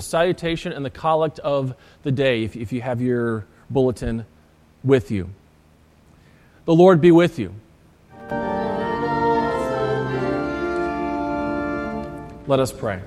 salutation 0.00 0.72
and 0.72 0.84
the 0.84 0.90
collect 0.90 1.38
of 1.40 1.74
the 2.02 2.12
day, 2.12 2.44
if, 2.44 2.56
if 2.56 2.72
you 2.72 2.80
have 2.82 3.00
your 3.00 3.44
bulletin 3.70 4.24
with 4.84 5.10
you. 5.10 5.30
The 6.64 6.74
Lord 6.74 7.00
be 7.00 7.10
with 7.10 7.38
you. 7.38 7.54
Let 12.46 12.60
us 12.60 12.72
pray. 12.72 13.02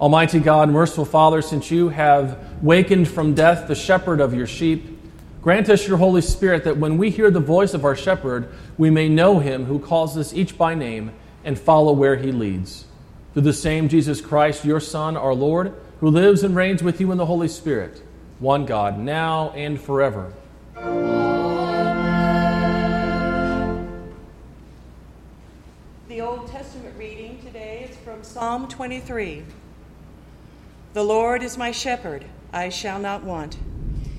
Almighty 0.00 0.40
God, 0.40 0.70
merciful 0.70 1.04
Father, 1.04 1.42
since 1.42 1.70
you 1.70 1.90
have 1.90 2.38
wakened 2.62 3.08
from 3.08 3.34
death 3.34 3.68
the 3.68 3.74
shepherd 3.74 4.20
of 4.20 4.34
your 4.34 4.46
sheep, 4.46 4.98
grant 5.42 5.68
us 5.68 5.86
your 5.86 5.98
Holy 5.98 6.22
Spirit 6.22 6.64
that 6.64 6.76
when 6.76 6.98
we 6.98 7.10
hear 7.10 7.30
the 7.30 7.40
voice 7.40 7.74
of 7.74 7.84
our 7.84 7.96
shepherd, 7.96 8.48
we 8.78 8.90
may 8.90 9.08
know 9.08 9.38
him 9.38 9.66
who 9.66 9.78
calls 9.78 10.16
us 10.16 10.32
each 10.32 10.56
by 10.56 10.74
name 10.74 11.12
and 11.44 11.58
follow 11.58 11.92
where 11.92 12.16
he 12.16 12.32
leads 12.32 12.86
through 13.32 13.42
the 13.42 13.52
same 13.52 13.88
Jesus 13.88 14.20
Christ, 14.20 14.64
your 14.64 14.80
Son, 14.80 15.16
our 15.16 15.34
Lord, 15.34 15.72
who 16.00 16.08
lives 16.08 16.42
and 16.42 16.56
reigns 16.56 16.82
with 16.82 17.00
you 17.00 17.12
in 17.12 17.18
the 17.18 17.26
Holy 17.26 17.48
Spirit, 17.48 18.02
one 18.38 18.66
God, 18.66 18.98
now 18.98 19.50
and 19.50 19.80
forever. 19.80 20.32
The 26.08 26.20
Old 26.20 26.48
Testament 26.48 26.96
reading 26.98 27.40
today 27.44 27.88
is 27.88 27.96
from 27.98 28.24
Psalm 28.24 28.66
23. 28.66 29.44
The 30.92 31.04
Lord 31.04 31.42
is 31.42 31.56
my 31.56 31.70
shepherd, 31.70 32.24
I 32.52 32.68
shall 32.68 32.98
not 32.98 33.22
want. 33.22 33.56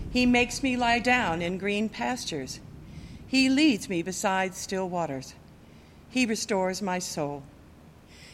He 0.09 0.25
makes 0.25 0.63
me 0.63 0.77
lie 0.77 0.99
down 0.99 1.41
in 1.41 1.57
green 1.57 1.89
pastures. 1.89 2.61
He 3.27 3.49
leads 3.49 3.89
me 3.89 4.01
beside 4.03 4.55
still 4.55 4.87
waters. 4.87 5.33
He 6.09 6.25
restores 6.25 6.81
my 6.81 6.99
soul. 6.99 7.43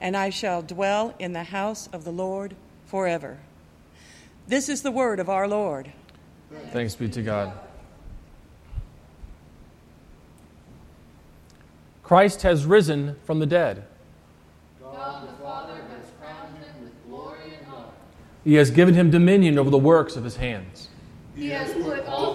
and 0.00 0.16
I 0.16 0.30
shall 0.30 0.62
dwell 0.62 1.14
in 1.18 1.32
the 1.32 1.44
house 1.44 1.88
of 1.92 2.04
the 2.04 2.12
Lord 2.12 2.54
forever. 2.86 3.38
This 4.46 4.68
is 4.68 4.82
the 4.82 4.90
word 4.90 5.20
of 5.20 5.28
our 5.28 5.48
Lord. 5.48 5.92
Thanks 6.70 6.94
be 6.94 7.08
to 7.08 7.22
God. 7.22 7.52
Christ 12.02 12.42
has 12.42 12.66
risen 12.66 13.16
from 13.24 13.38
the 13.38 13.46
dead. 13.46 13.84
God 14.80 15.26
the 15.26 15.32
Father 15.42 15.74
has 15.74 16.10
crowned 16.20 16.58
him 16.58 16.82
with 16.82 17.08
glory 17.08 17.54
and 17.58 17.66
honor. 17.72 17.86
He 18.44 18.54
has 18.54 18.70
given 18.70 18.94
him 18.94 19.10
dominion 19.10 19.58
over 19.58 19.70
the 19.70 19.78
works 19.78 20.14
of 20.14 20.22
his 20.22 20.36
hands. 20.36 20.90
He 21.34 21.48
has 21.48 21.72
put 21.72 22.04
all 22.04 22.33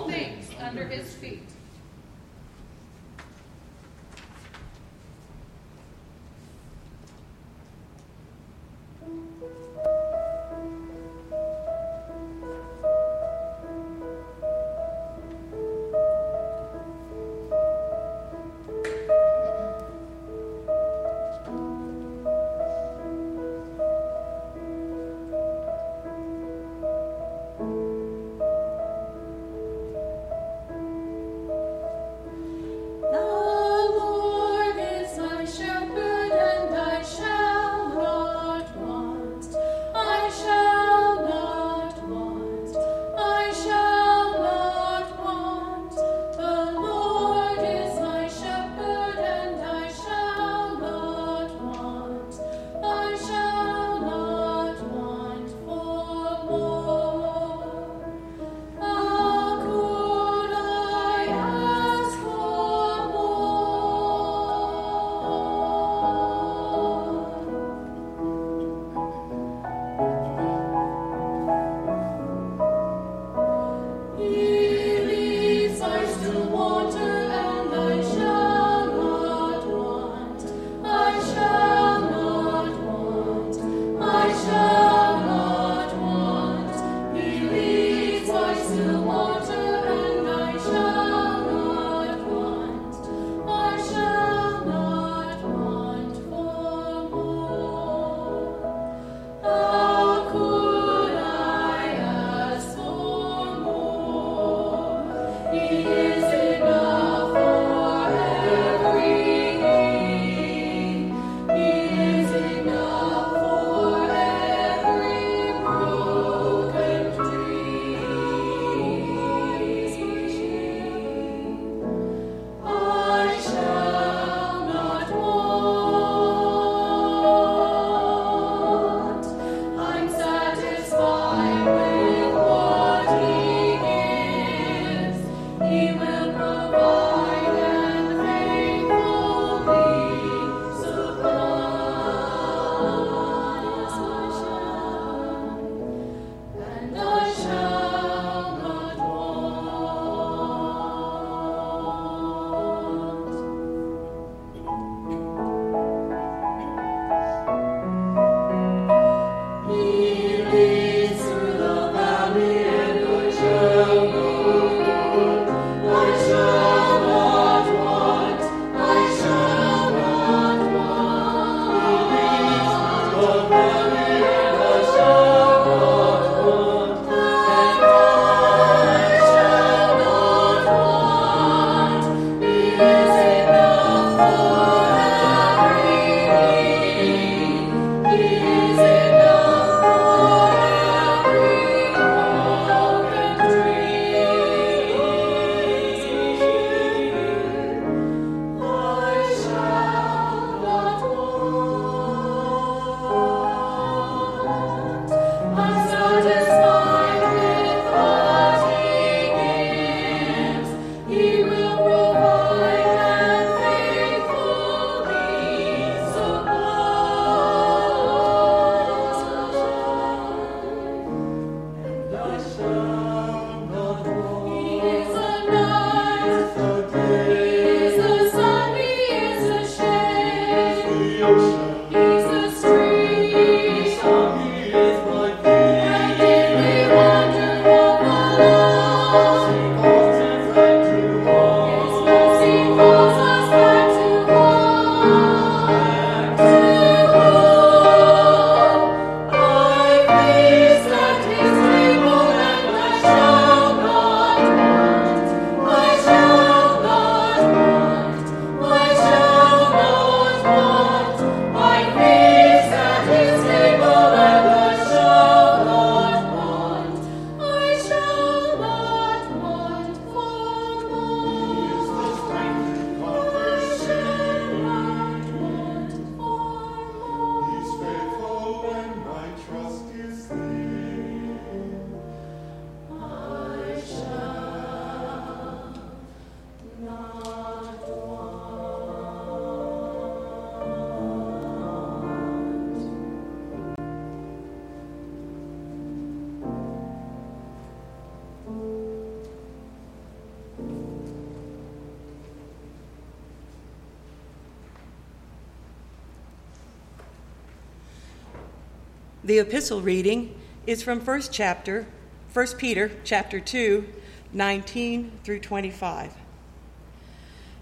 epistle 309.49 309.81
reading 309.81 310.39
is 310.67 310.83
from 310.83 310.99
1 310.99 311.21
chapter, 311.31 311.87
1 312.33 312.47
Peter 312.59 312.91
chapter 313.03 313.39
2, 313.39 313.83
19 314.31 315.11
through 315.23 315.39
25. 315.39 316.13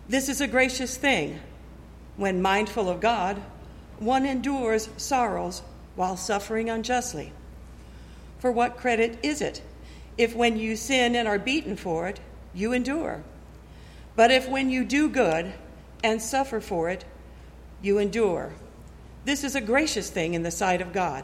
This 0.09 0.27
is 0.27 0.41
a 0.41 0.47
gracious 0.47 0.97
thing. 0.97 1.39
When 2.17 2.41
mindful 2.41 2.89
of 2.89 2.99
God, 2.99 3.41
one 3.99 4.25
endures 4.25 4.89
sorrows 4.97 5.61
while 5.95 6.17
suffering 6.17 6.69
unjustly. 6.69 7.31
For 8.39 8.51
what 8.51 8.75
credit 8.75 9.17
is 9.23 9.41
it 9.41 9.61
if 10.17 10.35
when 10.35 10.57
you 10.57 10.75
sin 10.75 11.15
and 11.15 11.25
are 11.25 11.39
beaten 11.39 11.77
for 11.77 12.09
it, 12.09 12.19
you 12.53 12.73
endure? 12.73 13.23
But 14.17 14.29
if 14.29 14.49
when 14.49 14.69
you 14.69 14.83
do 14.83 15.07
good 15.07 15.53
and 16.03 16.21
suffer 16.21 16.59
for 16.59 16.89
it, 16.89 17.05
you 17.81 17.97
endure, 17.97 18.55
this 19.23 19.45
is 19.45 19.55
a 19.55 19.61
gracious 19.61 20.09
thing 20.09 20.33
in 20.33 20.43
the 20.43 20.51
sight 20.51 20.81
of 20.81 20.91
God. 20.91 21.23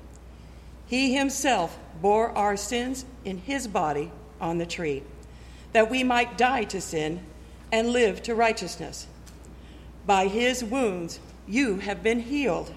He 0.91 1.15
himself 1.15 1.79
bore 2.01 2.37
our 2.37 2.57
sins 2.57 3.05
in 3.23 3.37
his 3.37 3.65
body 3.65 4.11
on 4.41 4.57
the 4.57 4.65
tree, 4.65 5.03
that 5.71 5.89
we 5.89 6.03
might 6.03 6.37
die 6.37 6.65
to 6.65 6.81
sin 6.81 7.25
and 7.71 7.93
live 7.93 8.21
to 8.23 8.35
righteousness. 8.35 9.07
By 10.05 10.27
his 10.27 10.65
wounds 10.65 11.21
you 11.47 11.77
have 11.77 12.03
been 12.03 12.19
healed, 12.19 12.73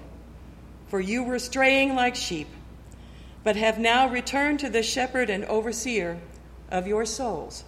for 0.87 1.01
you 1.01 1.23
were 1.23 1.39
straying 1.39 1.93
like 1.93 2.15
sheep, 2.15 2.47
but 3.43 3.57
have 3.57 3.79
now 3.79 4.07
returned 4.07 4.61
to 4.61 4.69
the 4.69 4.81
shepherd 4.81 5.29
and 5.29 5.43
overseer 5.43 6.17
of 6.71 6.87
your 6.87 7.05
souls. 7.05 7.65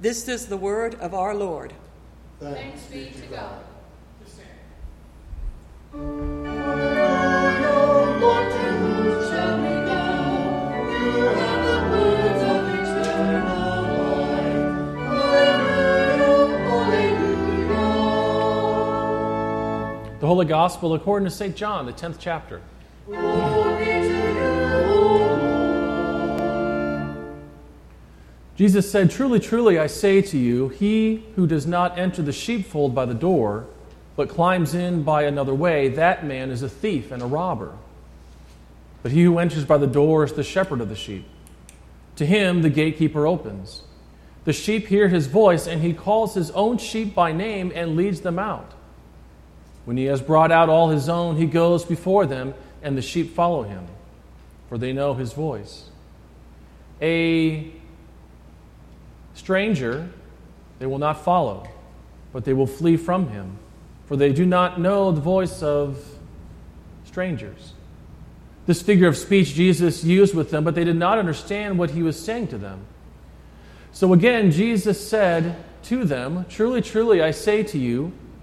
This 0.00 0.26
is 0.26 0.46
the 0.46 0.56
word 0.56 0.96
of 0.96 1.14
our 1.14 1.36
Lord. 1.36 1.72
Thanks 2.40 2.82
be 2.86 3.12
to 3.12 3.26
God. 3.28 3.62
The 20.26 20.30
Holy 20.30 20.46
Gospel 20.46 20.92
according 20.92 21.28
to 21.28 21.30
St. 21.30 21.54
John, 21.54 21.86
the 21.86 21.92
10th 21.92 22.16
chapter. 22.18 22.60
Jesus 28.56 28.90
said, 28.90 29.12
Truly, 29.12 29.38
truly, 29.38 29.78
I 29.78 29.86
say 29.86 30.20
to 30.22 30.36
you, 30.36 30.70
he 30.70 31.24
who 31.36 31.46
does 31.46 31.64
not 31.64 31.96
enter 31.96 32.22
the 32.22 32.32
sheepfold 32.32 32.92
by 32.92 33.06
the 33.06 33.14
door, 33.14 33.68
but 34.16 34.28
climbs 34.28 34.74
in 34.74 35.04
by 35.04 35.22
another 35.22 35.54
way, 35.54 35.90
that 35.90 36.26
man 36.26 36.50
is 36.50 36.64
a 36.64 36.68
thief 36.68 37.12
and 37.12 37.22
a 37.22 37.26
robber. 37.26 37.74
But 39.04 39.12
he 39.12 39.22
who 39.22 39.38
enters 39.38 39.64
by 39.64 39.78
the 39.78 39.86
door 39.86 40.24
is 40.24 40.32
the 40.32 40.42
shepherd 40.42 40.80
of 40.80 40.88
the 40.88 40.96
sheep. 40.96 41.24
To 42.16 42.26
him 42.26 42.62
the 42.62 42.70
gatekeeper 42.70 43.28
opens. 43.28 43.82
The 44.44 44.52
sheep 44.52 44.88
hear 44.88 45.06
his 45.06 45.28
voice, 45.28 45.68
and 45.68 45.82
he 45.82 45.92
calls 45.94 46.34
his 46.34 46.50
own 46.50 46.78
sheep 46.78 47.14
by 47.14 47.30
name 47.30 47.70
and 47.72 47.94
leads 47.94 48.22
them 48.22 48.40
out. 48.40 48.72
When 49.86 49.96
he 49.96 50.04
has 50.06 50.20
brought 50.20 50.52
out 50.52 50.68
all 50.68 50.90
his 50.90 51.08
own, 51.08 51.36
he 51.36 51.46
goes 51.46 51.84
before 51.84 52.26
them, 52.26 52.54
and 52.82 52.98
the 52.98 53.02
sheep 53.02 53.34
follow 53.34 53.62
him, 53.62 53.86
for 54.68 54.76
they 54.76 54.92
know 54.92 55.14
his 55.14 55.32
voice. 55.32 55.88
A 57.00 57.70
stranger 59.34 60.08
they 60.80 60.86
will 60.86 60.98
not 60.98 61.24
follow, 61.24 61.68
but 62.32 62.44
they 62.44 62.52
will 62.52 62.66
flee 62.66 62.96
from 62.96 63.28
him, 63.28 63.58
for 64.06 64.16
they 64.16 64.32
do 64.32 64.44
not 64.44 64.80
know 64.80 65.12
the 65.12 65.20
voice 65.20 65.62
of 65.62 66.04
strangers. 67.04 67.72
This 68.66 68.82
figure 68.82 69.06
of 69.06 69.16
speech 69.16 69.54
Jesus 69.54 70.02
used 70.02 70.34
with 70.34 70.50
them, 70.50 70.64
but 70.64 70.74
they 70.74 70.84
did 70.84 70.96
not 70.96 71.18
understand 71.18 71.78
what 71.78 71.92
he 71.92 72.02
was 72.02 72.18
saying 72.18 72.48
to 72.48 72.58
them. 72.58 72.84
So 73.92 74.12
again, 74.12 74.50
Jesus 74.50 75.08
said 75.08 75.56
to 75.84 76.04
them, 76.04 76.44
Truly, 76.48 76.82
truly, 76.82 77.22
I 77.22 77.30
say 77.30 77.62
to 77.62 77.78
you, 77.78 78.12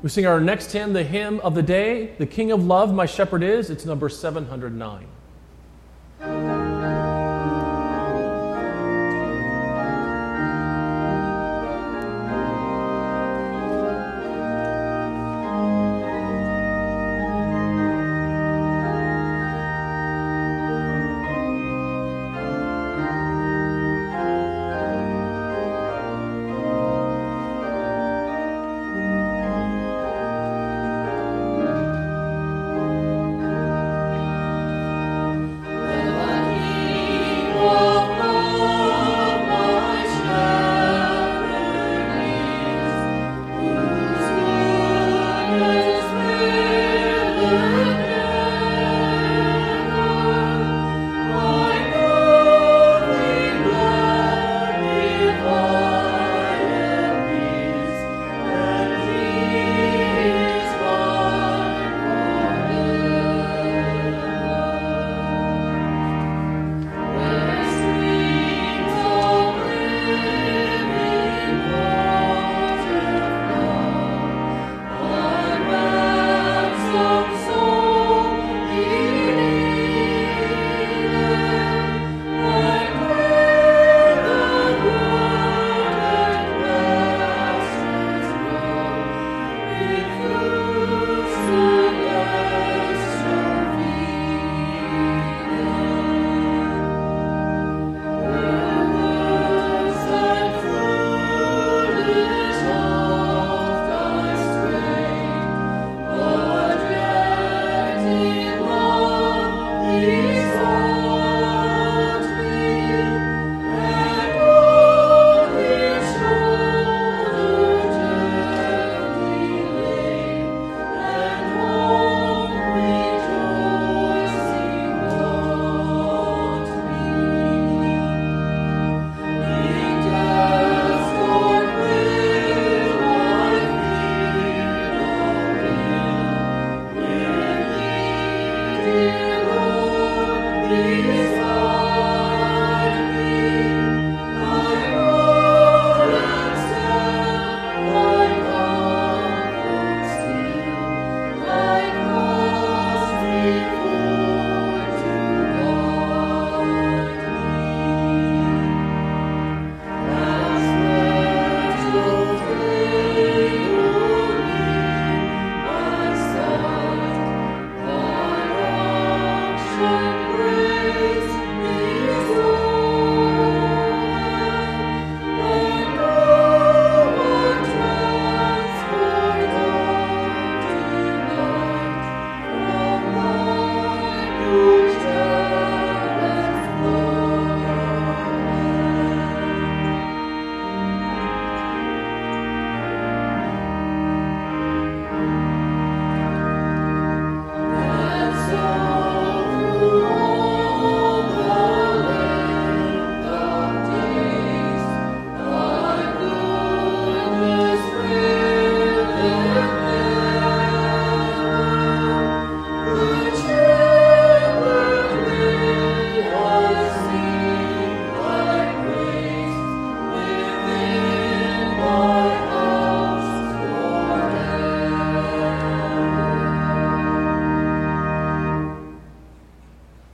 We 0.00 0.08
sing 0.08 0.26
our 0.26 0.40
next 0.40 0.70
hymn, 0.70 0.92
the 0.92 1.02
hymn 1.02 1.40
of 1.40 1.56
the 1.56 1.62
day, 1.62 2.14
The 2.18 2.26
King 2.26 2.52
of 2.52 2.64
Love, 2.64 2.94
My 2.94 3.04
Shepherd 3.04 3.42
Is. 3.42 3.68
It's 3.68 3.84
number 3.84 4.08
709. 4.08 5.08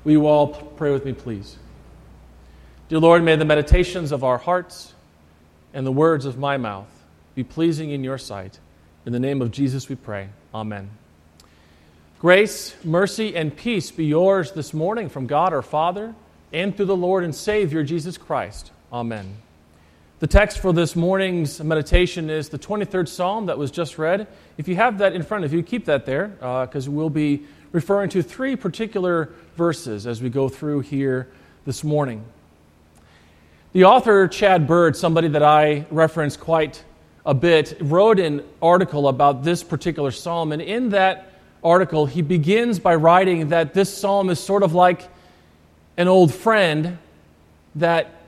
Will 0.05 0.13
you 0.13 0.27
all 0.27 0.49
pray 0.49 0.93
with 0.93 1.07
me, 1.07 1.15
please? 1.15 1.57
Dear 2.91 2.99
Lord, 2.99 3.23
may 3.23 3.37
the 3.37 3.47
meditations 3.47 4.13
of 4.13 4.23
our 4.23 4.37
hearts 4.37 4.93
and 5.73 5.87
the 5.87 5.93
words 5.93 6.27
of 6.27 6.39
my 6.39 6.59
mouth 6.59 6.89
be 7.35 7.43
pleasing 7.43 7.91
in 7.91 8.05
your 8.05 8.19
sight. 8.19 8.61
In 9.07 9.13
the 9.13 9.19
name 9.19 9.41
of 9.41 9.51
Jesus 9.51 9.89
we 9.89 9.95
pray. 9.95 10.29
Amen. 10.55 10.91
Grace, 12.19 12.75
mercy, 12.85 13.35
and 13.35 13.57
peace 13.57 13.91
be 13.91 14.05
yours 14.05 14.53
this 14.53 14.75
morning 14.75 15.09
from 15.09 15.27
God 15.27 15.55
our 15.55 15.63
Father 15.63 16.15
and 16.53 16.77
through 16.77 16.87
the 16.87 16.97
Lord 16.97 17.25
and 17.25 17.35
Savior 17.35 17.83
Jesus 17.83 18.19
Christ. 18.19 18.73
Amen. 18.93 19.37
The 20.21 20.27
text 20.27 20.59
for 20.59 20.73
this 20.73 20.95
morning's 20.95 21.63
meditation 21.63 22.31
is 22.31 22.51
the 22.51 22.59
23rd 22.59 23.09
Psalm 23.09 23.47
that 23.47 23.59
was 23.59 23.71
just 23.71 23.99
read. 23.99 24.27
If 24.59 24.69
you 24.69 24.77
have 24.77 24.99
that 24.99 25.15
in 25.15 25.23
front 25.23 25.45
of 25.45 25.53
you, 25.53 25.63
keep 25.63 25.87
that 25.87 26.07
there 26.07 26.29
because 26.29 26.89
uh, 26.89 26.93
we'll 26.93 27.11
be 27.11 27.45
referring 27.75 28.09
to 28.09 28.23
three 28.23 28.55
particular 28.55 29.31
verses 29.57 30.07
as 30.07 30.23
we 30.23 30.31
go 30.31 30.49
through 30.49 30.79
here 30.79 31.29
this 31.67 31.83
morning. 31.83 32.25
The 33.73 33.83
author, 33.83 34.29
Chad 34.29 34.69
Bird, 34.69 34.97
somebody 34.97 35.27
that 35.27 35.43
I 35.43 35.85
reference 35.91 36.37
quite 36.37 36.85
a 37.27 37.35
bit, 37.35 37.77
wrote 37.81 38.21
an 38.21 38.45
article 38.63 39.09
about 39.09 39.43
this 39.43 39.65
particular 39.65 40.13
psalm. 40.13 40.53
And 40.53 40.63
in 40.63 40.91
that 40.91 41.33
article, 41.65 42.07
he 42.07 42.23
begins 42.23 42.79
by 42.79 42.95
writing 42.95 43.49
that 43.49 43.75
this 43.75 43.93
psalm 43.93 44.31
is 44.31 44.39
sort 44.39 44.63
of 44.63 44.73
like 44.73 45.09
an 45.97 46.07
old 46.07 46.33
friend 46.33 46.97
that 47.75 48.23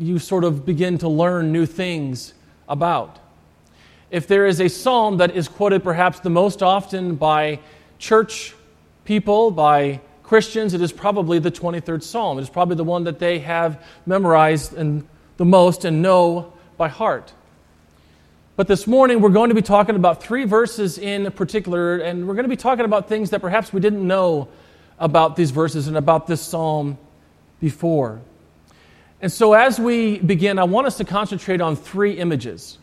you 0.00 0.18
sort 0.18 0.42
of 0.42 0.66
begin 0.66 0.98
to 0.98 1.08
learn 1.08 1.52
new 1.52 1.64
things 1.64 2.34
about. 2.68 3.20
If 4.10 4.26
there 4.26 4.46
is 4.46 4.60
a 4.60 4.66
psalm 4.68 5.18
that 5.18 5.36
is 5.36 5.46
quoted 5.46 5.84
perhaps 5.84 6.18
the 6.18 6.30
most 6.30 6.60
often 6.60 7.14
by 7.14 7.60
church 7.98 8.54
people, 9.04 9.50
by 9.50 10.00
Christians, 10.22 10.74
it 10.74 10.80
is 10.80 10.92
probably 10.92 11.38
the 11.38 11.50
23rd 11.50 12.02
Psalm. 12.02 12.38
It 12.38 12.42
is 12.42 12.50
probably 12.50 12.76
the 12.76 12.84
one 12.84 13.04
that 13.04 13.18
they 13.18 13.38
have 13.38 13.82
memorized 14.06 14.74
and 14.74 15.06
the 15.38 15.44
most 15.44 15.84
and 15.84 16.02
know 16.02 16.52
by 16.76 16.88
heart. 16.88 17.32
But 18.56 18.66
this 18.66 18.86
morning, 18.86 19.20
we're 19.20 19.30
going 19.30 19.50
to 19.50 19.54
be 19.54 19.62
talking 19.62 19.94
about 19.94 20.22
three 20.22 20.44
verses 20.44 20.98
in 20.98 21.30
particular, 21.30 21.98
and 21.98 22.26
we're 22.26 22.34
going 22.34 22.44
to 22.44 22.48
be 22.48 22.56
talking 22.56 22.84
about 22.84 23.08
things 23.08 23.30
that 23.30 23.40
perhaps 23.40 23.72
we 23.72 23.80
didn't 23.80 24.06
know 24.06 24.48
about 24.98 25.36
these 25.36 25.52
verses 25.52 25.86
and 25.86 25.96
about 25.96 26.26
this 26.26 26.42
psalm 26.42 26.98
before. 27.60 28.20
And 29.20 29.32
so, 29.32 29.52
as 29.52 29.78
we 29.78 30.18
begin, 30.18 30.58
I 30.58 30.64
want 30.64 30.86
us 30.86 30.96
to 30.98 31.04
concentrate 31.04 31.60
on 31.60 31.76
three 31.76 32.18
images. 32.18 32.78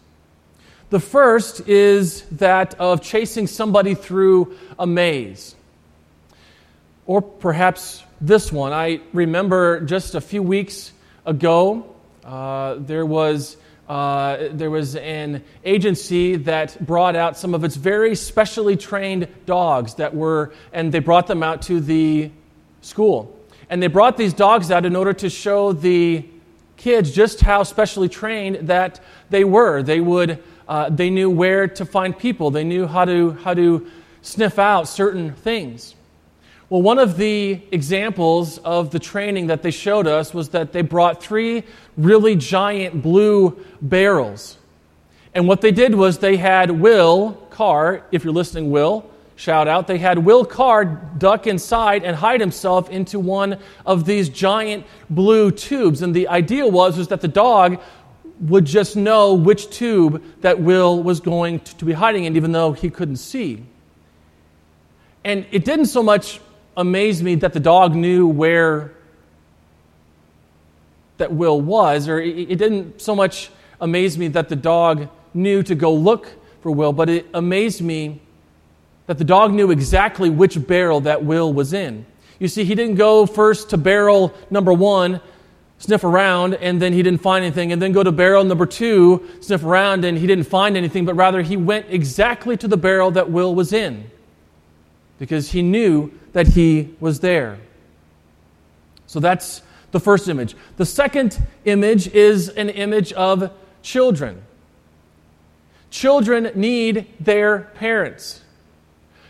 The 0.95 1.01
first 1.01 1.67
is 1.67 2.21
that 2.37 2.75
of 2.75 3.01
chasing 3.01 3.47
somebody 3.47 3.95
through 3.95 4.55
a 4.79 4.87
maze. 4.87 5.53
Or 7.05 7.21
perhaps 7.21 8.01
this 8.21 8.49
one. 8.49 8.71
I 8.71 9.01
remember 9.11 9.81
just 9.81 10.15
a 10.15 10.21
few 10.21 10.41
weeks 10.41 10.93
ago, 11.25 11.93
uh, 12.23 12.75
there, 12.79 13.05
was, 13.05 13.57
uh, 13.89 14.37
there 14.51 14.69
was 14.71 14.95
an 14.95 15.43
agency 15.65 16.37
that 16.37 16.85
brought 16.85 17.17
out 17.17 17.37
some 17.37 17.53
of 17.53 17.65
its 17.65 17.75
very 17.75 18.15
specially 18.15 18.77
trained 18.77 19.27
dogs 19.45 19.95
that 19.95 20.15
were, 20.15 20.53
and 20.71 20.93
they 20.93 20.99
brought 20.99 21.27
them 21.27 21.43
out 21.43 21.63
to 21.63 21.81
the 21.81 22.31
school. 22.79 23.37
And 23.69 23.83
they 23.83 23.87
brought 23.87 24.15
these 24.15 24.33
dogs 24.33 24.71
out 24.71 24.85
in 24.85 24.95
order 24.95 25.11
to 25.11 25.29
show 25.29 25.73
the 25.73 26.23
kids 26.77 27.11
just 27.11 27.41
how 27.41 27.63
specially 27.63 28.07
trained 28.07 28.69
that 28.69 29.01
they 29.29 29.43
were. 29.43 29.83
They 29.83 29.99
would 29.99 30.41
uh, 30.67 30.89
they 30.89 31.09
knew 31.09 31.29
where 31.29 31.67
to 31.67 31.85
find 31.85 32.17
people, 32.17 32.51
they 32.51 32.63
knew 32.63 32.87
how 32.87 33.05
to, 33.05 33.31
how 33.31 33.53
to 33.53 33.87
sniff 34.21 34.57
out 34.59 34.87
certain 34.87 35.33
things. 35.33 35.95
Well, 36.67 36.81
one 36.81 36.97
of 36.97 37.15
the 37.15 37.61
examples 37.71 38.57
of 38.57 38.89
the 38.89 38.97
training 38.97 39.47
that 39.47 39.61
they 39.61 39.69
showed 39.69 40.07
us 40.07 40.33
was 40.33 40.49
that 40.49 40.73
they 40.73 40.81
brought 40.81 41.21
three 41.21 41.63
really 41.95 42.35
giant 42.35 43.03
blue 43.03 43.63
barrels. 43.81 44.57
And 45.35 45.47
what 45.47 45.61
they 45.61 45.71
did 45.71 45.93
was 45.93 46.17
they 46.17 46.37
had 46.37 46.71
Will 46.71 47.33
Carr, 47.51 48.03
if 48.11 48.23
you're 48.23 48.33
listening, 48.33 48.71
Will, 48.71 49.07
shout 49.35 49.67
out, 49.67 49.85
they 49.85 49.99
had 49.99 50.17
Will 50.17 50.43
Carr 50.43 50.85
duck 50.85 51.45
inside 51.45 52.03
and 52.03 52.15
hide 52.15 52.39
himself 52.39 52.89
into 52.89 53.19
one 53.19 53.59
of 53.85 54.05
these 54.05 54.29
giant 54.29 54.85
blue 55.07 55.51
tubes. 55.51 56.01
And 56.01 56.15
the 56.15 56.29
idea 56.29 56.65
was, 56.65 56.97
was 56.97 57.09
that 57.09 57.21
the 57.21 57.27
dog 57.27 57.79
would 58.39 58.65
just 58.65 58.95
know 58.95 59.33
which 59.33 59.69
tube 59.69 60.21
that 60.41 60.59
Will 60.59 61.01
was 61.01 61.19
going 61.19 61.59
to 61.61 61.85
be 61.85 61.93
hiding 61.93 62.25
in, 62.25 62.35
even 62.35 62.51
though 62.51 62.73
he 62.73 62.89
couldn't 62.89 63.17
see. 63.17 63.63
And 65.23 65.45
it 65.51 65.65
didn't 65.65 65.87
so 65.87 66.03
much 66.03 66.39
amaze 66.77 67.23
me 67.23 67.35
that 67.35 67.53
the 67.53 67.59
dog 67.59 67.95
knew 67.95 68.27
where 68.27 68.93
that 71.17 71.31
Will 71.31 71.61
was, 71.61 72.09
or 72.09 72.19
it 72.19 72.57
didn't 72.57 73.01
so 73.01 73.15
much 73.15 73.49
amaze 73.79 74.17
me 74.17 74.27
that 74.29 74.49
the 74.49 74.55
dog 74.55 75.07
knew 75.33 75.63
to 75.63 75.75
go 75.75 75.93
look 75.93 76.29
for 76.61 76.71
Will, 76.71 76.91
but 76.91 77.09
it 77.09 77.25
amazed 77.33 77.81
me 77.81 78.21
that 79.07 79.17
the 79.17 79.23
dog 79.23 79.53
knew 79.53 79.71
exactly 79.71 80.29
which 80.29 80.65
barrel 80.67 81.01
that 81.01 81.23
Will 81.23 81.53
was 81.53 81.73
in. 81.73 82.05
You 82.39 82.47
see, 82.47 82.65
he 82.65 82.75
didn't 82.75 82.95
go 82.95 83.25
first 83.25 83.69
to 83.69 83.77
barrel 83.77 84.33
number 84.49 84.73
one 84.73 85.21
sniff 85.77 86.03
around, 86.03 86.55
and 86.55 86.81
then 86.81 86.93
he 86.93 87.03
didn't 87.03 87.21
find 87.21 87.43
anything, 87.43 87.71
and 87.71 87.81
then 87.81 87.91
go 87.91 88.03
to 88.03 88.11
barrel 88.11 88.43
number 88.43 88.65
two, 88.65 89.27
sniff 89.41 89.63
around, 89.63 90.05
and 90.05 90.17
he 90.17 90.25
didn't 90.25 90.45
find 90.45 90.77
anything, 90.77 91.05
but 91.05 91.15
rather 91.15 91.41
he 91.41 91.57
went 91.57 91.85
exactly 91.89 92.55
to 92.57 92.67
the 92.67 92.77
barrel 92.77 93.11
that 93.11 93.29
Will 93.29 93.53
was 93.53 93.73
in 93.73 94.09
because 95.19 95.51
he 95.51 95.61
knew 95.61 96.11
that 96.33 96.47
he 96.47 96.93
was 96.99 97.19
there. 97.19 97.57
So 99.07 99.19
that's 99.19 99.61
the 99.91 99.99
first 99.99 100.27
image. 100.27 100.55
The 100.77 100.85
second 100.85 101.37
image 101.63 102.07
is 102.07 102.49
an 102.49 102.69
image 102.69 103.13
of 103.13 103.51
children. 103.81 104.41
Children 105.89 106.51
need 106.55 107.07
their 107.19 107.59
parents. 107.75 108.41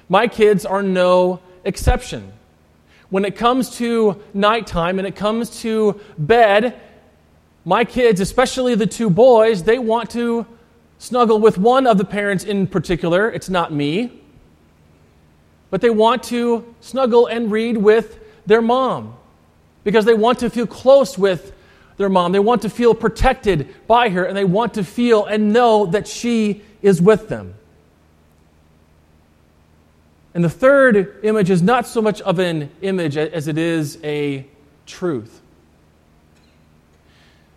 My 0.09 0.27
kids 0.27 0.65
are 0.65 0.81
no 0.81 1.39
exception. 1.63 2.31
When 3.09 3.25
it 3.25 3.35
comes 3.35 3.77
to 3.77 4.21
nighttime 4.33 4.99
and 4.99 5.07
it 5.07 5.15
comes 5.15 5.61
to 5.61 5.99
bed, 6.17 6.79
my 7.63 7.83
kids, 7.83 8.19
especially 8.19 8.75
the 8.75 8.87
two 8.87 9.09
boys, 9.09 9.63
they 9.63 9.79
want 9.79 10.09
to 10.11 10.45
snuggle 10.97 11.39
with 11.39 11.57
one 11.57 11.87
of 11.87 11.97
the 11.97 12.05
parents 12.05 12.43
in 12.43 12.67
particular. 12.67 13.29
It's 13.31 13.49
not 13.49 13.71
me. 13.73 14.21
But 15.69 15.81
they 15.81 15.89
want 15.89 16.23
to 16.23 16.73
snuggle 16.79 17.27
and 17.27 17.51
read 17.51 17.77
with 17.77 18.19
their 18.45 18.61
mom 18.61 19.15
because 19.83 20.05
they 20.05 20.13
want 20.13 20.39
to 20.39 20.49
feel 20.49 20.67
close 20.67 21.17
with 21.17 21.53
their 21.97 22.09
mom. 22.09 22.31
They 22.31 22.39
want 22.39 22.61
to 22.63 22.69
feel 22.69 22.93
protected 22.93 23.73
by 23.87 24.09
her, 24.09 24.25
and 24.25 24.35
they 24.35 24.45
want 24.45 24.75
to 24.75 24.83
feel 24.83 25.25
and 25.25 25.53
know 25.53 25.85
that 25.87 26.07
she 26.07 26.63
is 26.81 27.01
with 27.01 27.29
them. 27.29 27.55
And 30.35 30.43
the 30.43 30.49
third 30.49 31.21
image 31.23 31.49
is 31.49 31.61
not 31.63 31.87
so 31.87 32.01
much 32.01 32.19
of 32.21 32.39
an 32.39 32.69
image 32.81 33.15
as 33.15 33.47
it 33.47 33.57
is 33.57 33.97
a 34.03 34.45
truth. 34.85 35.41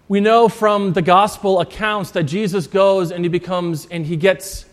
We 0.07 0.21
know 0.21 0.49
from 0.49 0.93
the 0.93 1.03
gospel 1.03 1.61
accounts 1.61 2.12
that 2.12 2.23
Jesus 2.23 2.69
goes 2.69 3.11
and 3.11 3.25
he 3.25 3.29
becomes 3.29 3.87
and 3.87 4.07
he 4.07 4.17
gets 4.17 4.64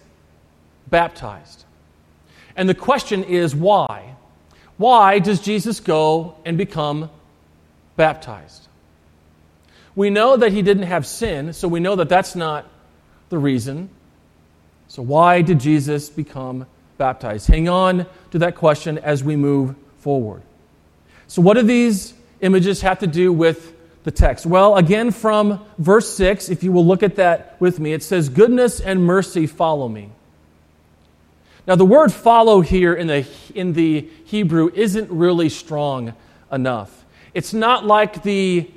baptized. 0.88 1.66
And 2.56 2.70
the 2.70 2.76
question 2.76 3.24
is 3.24 3.56
why? 3.56 4.16
Why 4.78 5.18
does 5.18 5.42
Jesus 5.42 5.80
go 5.80 6.36
and 6.46 6.60
become 6.60 7.10
baptized? 7.96 8.68
We 9.96 10.12
know 10.12 10.38
that 10.38 10.52
he 10.52 10.62
didn't 10.62 10.84
have 10.84 11.08
sin, 11.08 11.54
so 11.54 11.68
we 11.68 11.80
know 11.80 11.96
that 11.96 12.10
that's 12.10 12.36
not 12.36 12.70
the 13.30 13.38
reason. 13.40 13.90
So, 14.90 15.02
why 15.02 15.42
did 15.42 15.60
Jesus 15.60 16.10
become 16.10 16.68
baptized? 16.98 17.48
Hang 17.48 17.70
on 17.70 18.06
to 18.32 18.40
that 18.40 18.56
question 18.56 18.98
as 18.98 19.24
we 19.24 19.36
move 19.36 19.76
forward. 20.00 20.42
So, 21.28 21.42
what 21.42 21.56
do 21.56 21.64
these 21.64 22.14
images 22.42 22.82
have 22.82 23.00
to 23.00 23.08
do 23.08 23.34
with 23.34 23.74
the 24.04 24.12
text? 24.12 24.46
Well, 24.46 24.76
again, 24.76 25.12
from 25.12 25.66
verse 25.78 26.16
6, 26.16 26.50
if 26.50 26.64
you 26.64 26.72
will 26.72 26.86
look 26.86 27.04
at 27.04 27.16
that 27.16 27.56
with 27.60 27.80
me, 27.80 27.94
it 27.94 28.04
says, 28.04 28.30
Goodness 28.30 28.80
and 28.80 29.04
mercy 29.04 29.48
follow 29.48 29.88
me. 29.88 30.12
Now, 31.68 31.76
the 31.76 31.86
word 31.86 32.14
follow 32.14 32.62
here 32.62 32.94
in 32.94 33.08
the, 33.08 33.26
in 33.56 33.74
the 33.74 34.08
Hebrew 34.26 34.70
isn't 34.74 35.10
really 35.10 35.50
strong 35.50 36.14
enough. 36.52 37.06
It's 37.34 37.54
not 37.54 37.86
like 37.86 38.22
the 38.22 38.70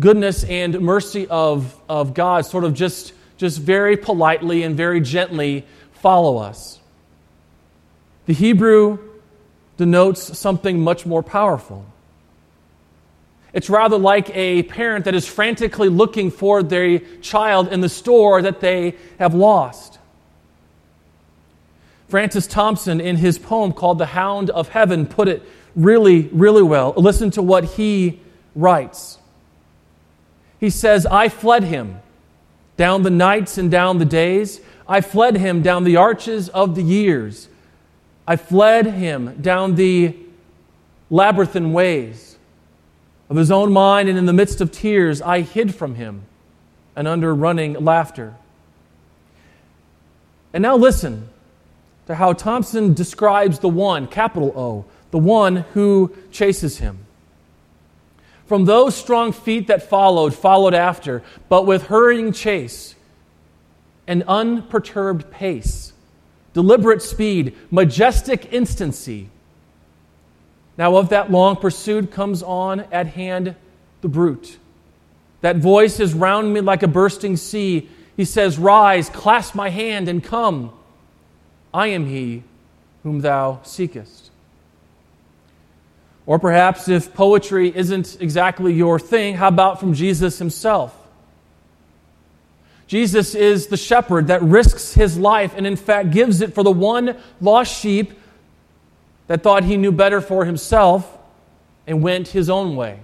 goodness 0.00 0.44
and 0.44 0.80
mercy 0.80 1.26
of, 1.28 1.74
of 1.88 2.12
God 2.12 2.44
sort 2.44 2.64
of 2.64 2.74
just, 2.74 3.14
just 3.38 3.58
very 3.58 3.96
politely 3.96 4.62
and 4.62 4.76
very 4.76 5.00
gently 5.00 5.64
follow 5.92 6.36
us. 6.36 6.80
The 8.26 8.34
Hebrew 8.34 8.98
denotes 9.76 10.38
something 10.38 10.80
much 10.80 11.06
more 11.06 11.22
powerful. 11.22 11.86
It's 13.52 13.70
rather 13.70 13.96
like 13.96 14.34
a 14.36 14.64
parent 14.64 15.06
that 15.06 15.14
is 15.14 15.26
frantically 15.26 15.88
looking 15.88 16.30
for 16.30 16.62
their 16.62 16.98
child 16.98 17.68
in 17.68 17.80
the 17.80 17.88
store 17.88 18.42
that 18.42 18.60
they 18.60 18.96
have 19.18 19.34
lost. 19.34 19.98
Francis 22.08 22.46
Thompson, 22.46 23.00
in 23.00 23.16
his 23.16 23.38
poem 23.38 23.72
called 23.72 23.98
The 23.98 24.06
Hound 24.06 24.50
of 24.50 24.68
Heaven, 24.68 25.06
put 25.06 25.26
it 25.26 25.42
really, 25.74 26.28
really 26.32 26.62
well. 26.62 26.94
Listen 26.96 27.30
to 27.32 27.42
what 27.42 27.64
he 27.64 28.20
writes. 28.54 29.18
He 30.60 30.70
says, 30.70 31.06
I 31.06 31.28
fled 31.28 31.64
him 31.64 32.00
down 32.76 33.02
the 33.02 33.10
nights 33.10 33.58
and 33.58 33.70
down 33.70 33.98
the 33.98 34.04
days. 34.04 34.60
I 34.88 35.00
fled 35.00 35.36
him 35.36 35.62
down 35.62 35.84
the 35.84 35.96
arches 35.96 36.48
of 36.50 36.74
the 36.74 36.82
years. 36.82 37.48
I 38.26 38.36
fled 38.36 38.86
him 38.86 39.40
down 39.40 39.76
the 39.76 40.16
labyrinthine 41.10 41.72
ways 41.72 42.36
of 43.28 43.36
his 43.36 43.50
own 43.50 43.72
mind, 43.72 44.08
and 44.08 44.18
in 44.18 44.26
the 44.26 44.32
midst 44.32 44.60
of 44.60 44.72
tears, 44.72 45.22
I 45.22 45.40
hid 45.40 45.74
from 45.74 45.94
him 45.94 46.22
and 46.94 47.06
under 47.06 47.34
running 47.34 47.74
laughter. 47.74 48.34
And 50.52 50.62
now 50.62 50.76
listen 50.76 51.28
to 52.06 52.14
how 52.14 52.32
Thompson 52.32 52.94
describes 52.94 53.58
the 53.58 53.68
one, 53.68 54.06
capital 54.06 54.52
O, 54.56 54.84
the 55.10 55.18
one 55.18 55.56
who 55.74 56.14
chases 56.30 56.78
him. 56.78 56.98
From 58.46 58.64
those 58.64 58.94
strong 58.94 59.32
feet 59.32 59.66
that 59.66 59.88
followed, 59.88 60.34
followed 60.34 60.74
after, 60.74 61.22
but 61.48 61.66
with 61.66 61.88
hurrying 61.88 62.32
chase, 62.32 62.94
an 64.06 64.22
unperturbed 64.28 65.30
pace, 65.32 65.92
deliberate 66.56 67.02
speed, 67.02 67.54
majestic 67.70 68.50
instancy. 68.50 69.28
Now, 70.78 70.96
of 70.96 71.10
that 71.10 71.30
long 71.30 71.56
pursuit 71.56 72.10
comes 72.10 72.42
on 72.42 72.80
at 72.90 73.08
hand 73.08 73.54
the 74.00 74.08
bruit. 74.08 74.56
That 75.42 75.56
voice 75.56 76.00
is 76.00 76.14
round 76.14 76.54
me 76.54 76.62
like 76.62 76.82
a 76.82 76.88
bursting 76.88 77.36
sea. 77.36 77.90
He 78.16 78.24
says, 78.24 78.58
Rise, 78.58 79.10
clasp 79.10 79.54
my 79.54 79.68
hand, 79.68 80.08
and 80.08 80.24
come. 80.24 80.72
I 81.74 81.88
am 81.88 82.06
he 82.06 82.42
whom 83.02 83.20
thou 83.20 83.60
seekest. 83.62 84.30
Or 86.24 86.38
perhaps 86.38 86.88
if 86.88 87.12
poetry 87.12 87.70
isn't 87.76 88.16
exactly 88.22 88.72
your 88.72 88.98
thing, 88.98 89.34
how 89.34 89.48
about 89.48 89.78
from 89.78 89.92
Jesus 89.92 90.38
himself? 90.38 91.05
Jesus 92.86 93.34
is 93.34 93.66
the 93.66 93.76
shepherd 93.76 94.28
that 94.28 94.42
risks 94.42 94.94
his 94.94 95.18
life 95.18 95.54
and, 95.56 95.66
in 95.66 95.76
fact, 95.76 96.12
gives 96.12 96.40
it 96.40 96.54
for 96.54 96.62
the 96.62 96.70
one 96.70 97.16
lost 97.40 97.80
sheep 97.80 98.12
that 99.26 99.42
thought 99.42 99.64
he 99.64 99.76
knew 99.76 99.90
better 99.90 100.20
for 100.20 100.44
himself 100.44 101.18
and 101.86 102.02
went 102.02 102.28
his 102.28 102.48
own 102.48 102.76
way, 102.76 103.00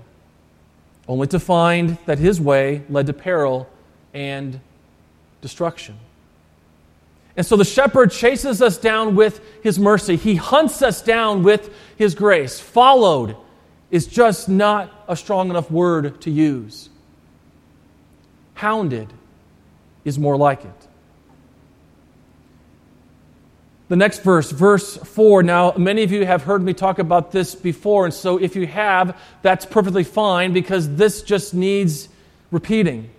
only 1.09 1.27
to 1.29 1.41
find 1.41 1.99
that 2.07 2.19
his 2.19 2.41
way 2.41 2.83
led 2.89 3.07
to 3.07 3.13
peril 3.13 3.69
and 4.15 4.61
destruction. 5.41 5.97
And 7.37 7.45
so 7.45 7.57
the 7.57 7.65
shepherd 7.65 8.13
chases 8.13 8.61
us 8.61 8.77
down 8.77 9.17
with 9.17 9.41
his 9.63 9.79
mercy. 9.79 10.17
He 10.17 10.37
hunts 10.37 10.83
us 10.83 11.03
down 11.03 11.43
with 11.43 11.75
his 11.97 12.15
grace. 12.15 12.61
Followed 12.61 13.37
is 13.91 14.07
just 14.07 14.49
not 14.49 14.93
a 15.09 15.17
strong 15.17 15.51
enough 15.51 15.71
word 15.71 16.21
to 16.21 16.31
use. 16.31 16.89
Hounded 18.55 19.13
is 20.05 20.19
more 20.19 20.37
like 20.37 20.65
it. 20.65 20.89
The 23.89 23.97
next 23.97 24.23
verse, 24.23 24.51
verse 24.51 24.97
4. 24.97 25.43
Now, 25.43 25.75
many 25.77 26.03
of 26.03 26.11
you 26.11 26.25
have 26.25 26.45
heard 26.45 26.63
me 26.63 26.73
talk 26.73 26.99
about 26.99 27.31
this 27.31 27.55
before, 27.55 28.07
and 28.07 28.15
so 28.15 28.39
if 28.39 28.57
you 28.57 28.67
have, 28.67 29.21
that's 29.43 29.67
perfectly 29.67 30.05
fine 30.05 30.55
because 30.55 30.97
this 30.97 31.23
just 31.23 31.53
needs 31.53 32.09
repeating. 32.51 33.11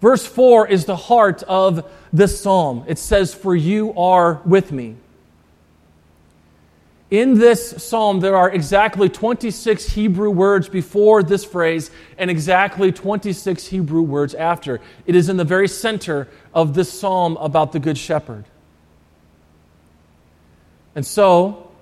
Verse 0.00 0.26
4 0.26 0.66
is 0.66 0.86
the 0.86 0.96
heart 0.96 1.42
of 1.44 1.88
this 2.12 2.40
psalm. 2.40 2.84
It 2.88 2.98
says, 2.98 3.32
For 3.34 3.54
you 3.54 3.94
are 3.96 4.40
with 4.44 4.72
me. 4.72 4.96
In 7.10 7.38
this 7.38 7.82
psalm, 7.82 8.20
there 8.20 8.36
are 8.36 8.48
exactly 8.48 9.08
26 9.08 9.84
Hebrew 9.90 10.30
words 10.30 10.68
before 10.68 11.24
this 11.24 11.44
phrase 11.44 11.90
and 12.16 12.30
exactly 12.30 12.92
26 12.92 13.66
Hebrew 13.66 14.02
words 14.02 14.32
after. 14.34 14.80
It 15.06 15.16
is 15.16 15.28
in 15.28 15.36
the 15.36 15.44
very 15.44 15.66
center 15.66 16.28
of 16.54 16.74
this 16.74 16.92
psalm 16.92 17.36
about 17.38 17.72
the 17.72 17.80
Good 17.80 17.98
Shepherd. 17.98 18.44
And 20.94 21.04
so, 21.04 21.72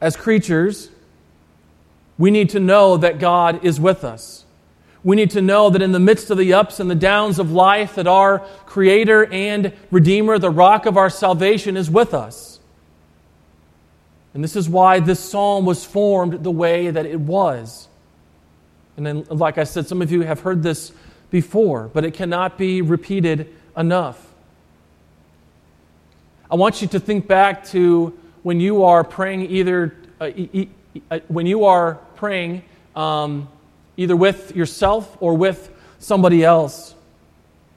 as 0.00 0.16
creatures, 0.16 0.90
we 2.18 2.32
need 2.32 2.50
to 2.50 2.60
know 2.60 2.96
that 2.96 3.20
God 3.20 3.64
is 3.64 3.78
with 3.78 4.02
us. 4.02 4.44
We 5.04 5.14
need 5.14 5.30
to 5.30 5.42
know 5.42 5.70
that 5.70 5.82
in 5.82 5.92
the 5.92 6.00
midst 6.00 6.30
of 6.30 6.38
the 6.38 6.54
ups 6.54 6.80
and 6.80 6.90
the 6.90 6.96
downs 6.96 7.38
of 7.38 7.52
life, 7.52 7.94
that 7.94 8.08
our 8.08 8.40
Creator 8.66 9.32
and 9.32 9.72
Redeemer, 9.92 10.38
the 10.38 10.50
rock 10.50 10.86
of 10.86 10.96
our 10.96 11.10
salvation, 11.10 11.76
is 11.76 11.88
with 11.88 12.12
us. 12.12 12.51
And 14.34 14.42
this 14.42 14.56
is 14.56 14.68
why 14.68 15.00
this 15.00 15.20
psalm 15.20 15.66
was 15.66 15.84
formed 15.84 16.42
the 16.42 16.50
way 16.50 16.90
that 16.90 17.06
it 17.06 17.20
was. 17.20 17.88
And 18.96 19.06
then, 19.06 19.24
like 19.28 19.58
I 19.58 19.64
said, 19.64 19.86
some 19.86 20.02
of 20.02 20.10
you 20.10 20.22
have 20.22 20.40
heard 20.40 20.62
this 20.62 20.92
before, 21.30 21.88
but 21.92 22.04
it 22.04 22.14
cannot 22.14 22.58
be 22.58 22.82
repeated 22.82 23.54
enough. 23.76 24.26
I 26.50 26.56
want 26.56 26.82
you 26.82 26.88
to 26.88 27.00
think 27.00 27.26
back 27.26 27.64
to 27.68 28.18
when 28.42 28.60
you 28.60 28.84
are 28.84 29.04
praying, 29.04 29.50
either 29.50 29.94
uh, 30.20 30.26
e- 30.26 30.48
e- 30.52 31.02
uh, 31.10 31.20
when 31.28 31.46
you 31.46 31.64
are 31.64 31.94
praying. 32.16 32.64
Um, 32.94 33.48
either 33.96 34.16
with 34.16 34.56
yourself 34.56 35.16
or 35.20 35.36
with 35.36 35.70
somebody 35.98 36.44
else. 36.44 36.94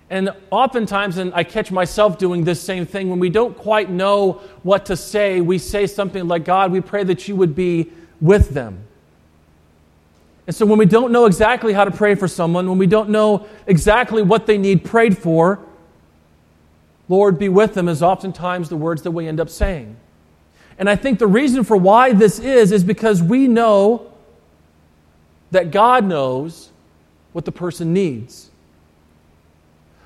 And 0.09 0.29
oftentimes, 0.51 1.17
and 1.17 1.33
I 1.33 1.43
catch 1.43 1.71
myself 1.71 2.17
doing 2.17 2.43
this 2.43 2.61
same 2.61 2.85
thing, 2.85 3.09
when 3.09 3.19
we 3.19 3.29
don't 3.29 3.57
quite 3.57 3.89
know 3.89 4.33
what 4.61 4.85
to 4.87 4.95
say, 4.95 5.41
we 5.41 5.57
say 5.57 5.87
something 5.87 6.27
like, 6.27 6.45
God, 6.45 6.71
we 6.71 6.81
pray 6.81 7.03
that 7.03 7.27
you 7.27 7.35
would 7.35 7.55
be 7.55 7.91
with 8.21 8.49
them. 8.49 8.85
And 10.47 10.55
so, 10.55 10.65
when 10.65 10.77
we 10.77 10.85
don't 10.85 11.11
know 11.11 11.25
exactly 11.25 11.73
how 11.73 11.85
to 11.85 11.91
pray 11.91 12.13
for 12.13 12.27
someone, 12.27 12.69
when 12.69 12.77
we 12.77 12.85
don't 12.85 13.09
know 13.09 13.47
exactly 13.65 14.21
what 14.21 14.45
they 14.45 14.59
need 14.59 14.85
prayed 14.85 15.17
for, 15.17 15.59
Lord, 17.09 17.39
be 17.39 17.49
with 17.49 17.73
them 17.73 17.87
is 17.87 18.03
oftentimes 18.03 18.69
the 18.69 18.77
words 18.77 19.01
that 19.03 19.11
we 19.11 19.27
end 19.27 19.39
up 19.39 19.49
saying. 19.49 19.95
And 20.77 20.89
I 20.89 20.95
think 20.95 21.19
the 21.19 21.27
reason 21.27 21.63
for 21.63 21.77
why 21.77 22.13
this 22.13 22.39
is, 22.39 22.71
is 22.71 22.83
because 22.83 23.23
we 23.23 23.47
know 23.47 24.11
that 25.51 25.71
God 25.71 26.05
knows 26.05 26.69
what 27.31 27.45
the 27.45 27.51
person 27.51 27.93
needs. 27.93 28.49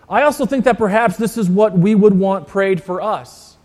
I 0.09 0.23
also 0.23 0.45
think 0.45 0.65
that 0.65 0.77
perhaps 0.77 1.17
this 1.17 1.37
is 1.37 1.49
what 1.49 1.77
we 1.77 1.93
would 1.93 2.17
want 2.17 2.47
prayed 2.47 2.81
for 2.81 3.01
us. 3.01 3.57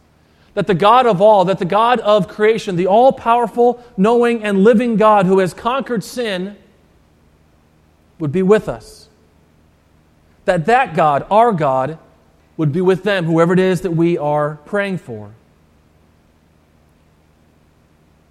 that 0.55 0.69
the 0.69 0.75
God 0.75 1.05
of 1.05 1.21
all, 1.21 1.45
that 1.47 1.59
the 1.59 1.65
God 1.65 1.99
of 2.01 2.29
creation, 2.29 2.77
the 2.77 2.87
all 2.87 3.13
powerful, 3.13 3.83
knowing, 3.97 4.45
and 4.45 4.63
living 4.63 4.97
God 4.97 5.27
who 5.27 5.41
has 5.41 5.53
conquered 5.53 6.05
sin, 6.05 6.57
would 8.21 8.31
be 8.31 8.43
with 8.43 8.69
us. 8.69 9.09
That 10.45 10.67
that 10.67 10.95
God, 10.95 11.27
our 11.31 11.53
God, 11.53 11.99
would 12.57 12.71
be 12.71 12.81
with 12.81 13.03
them, 13.03 13.25
whoever 13.25 13.53
it 13.53 13.59
is 13.59 13.81
that 13.81 13.91
we 13.91 14.17
are 14.17 14.61
praying 14.65 14.99
for. 14.99 15.33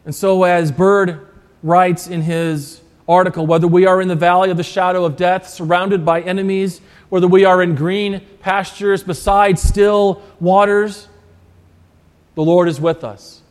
And 0.06 0.16
so, 0.16 0.44
as 0.44 0.72
Bird 0.72 1.28
writes 1.62 2.08
in 2.08 2.22
his 2.22 2.80
article, 3.08 3.46
whether 3.46 3.68
we 3.68 3.86
are 3.86 4.02
in 4.02 4.08
the 4.08 4.16
valley 4.16 4.50
of 4.50 4.58
the 4.58 4.64
shadow 4.64 5.06
of 5.06 5.18
death, 5.18 5.50
surrounded 5.50 6.06
by 6.06 6.22
enemies, 6.22 6.82
whether 7.10 7.28
we 7.28 7.46
are 7.46 7.62
in 7.62 7.76
green 7.76 8.22
pastures 8.40 9.04
beside 9.04 9.60
still 9.60 10.22
waters, 10.40 11.08
the 12.36 12.44
Lord 12.44 12.68
is 12.68 12.80
with 12.80 13.04
us. 13.04 13.42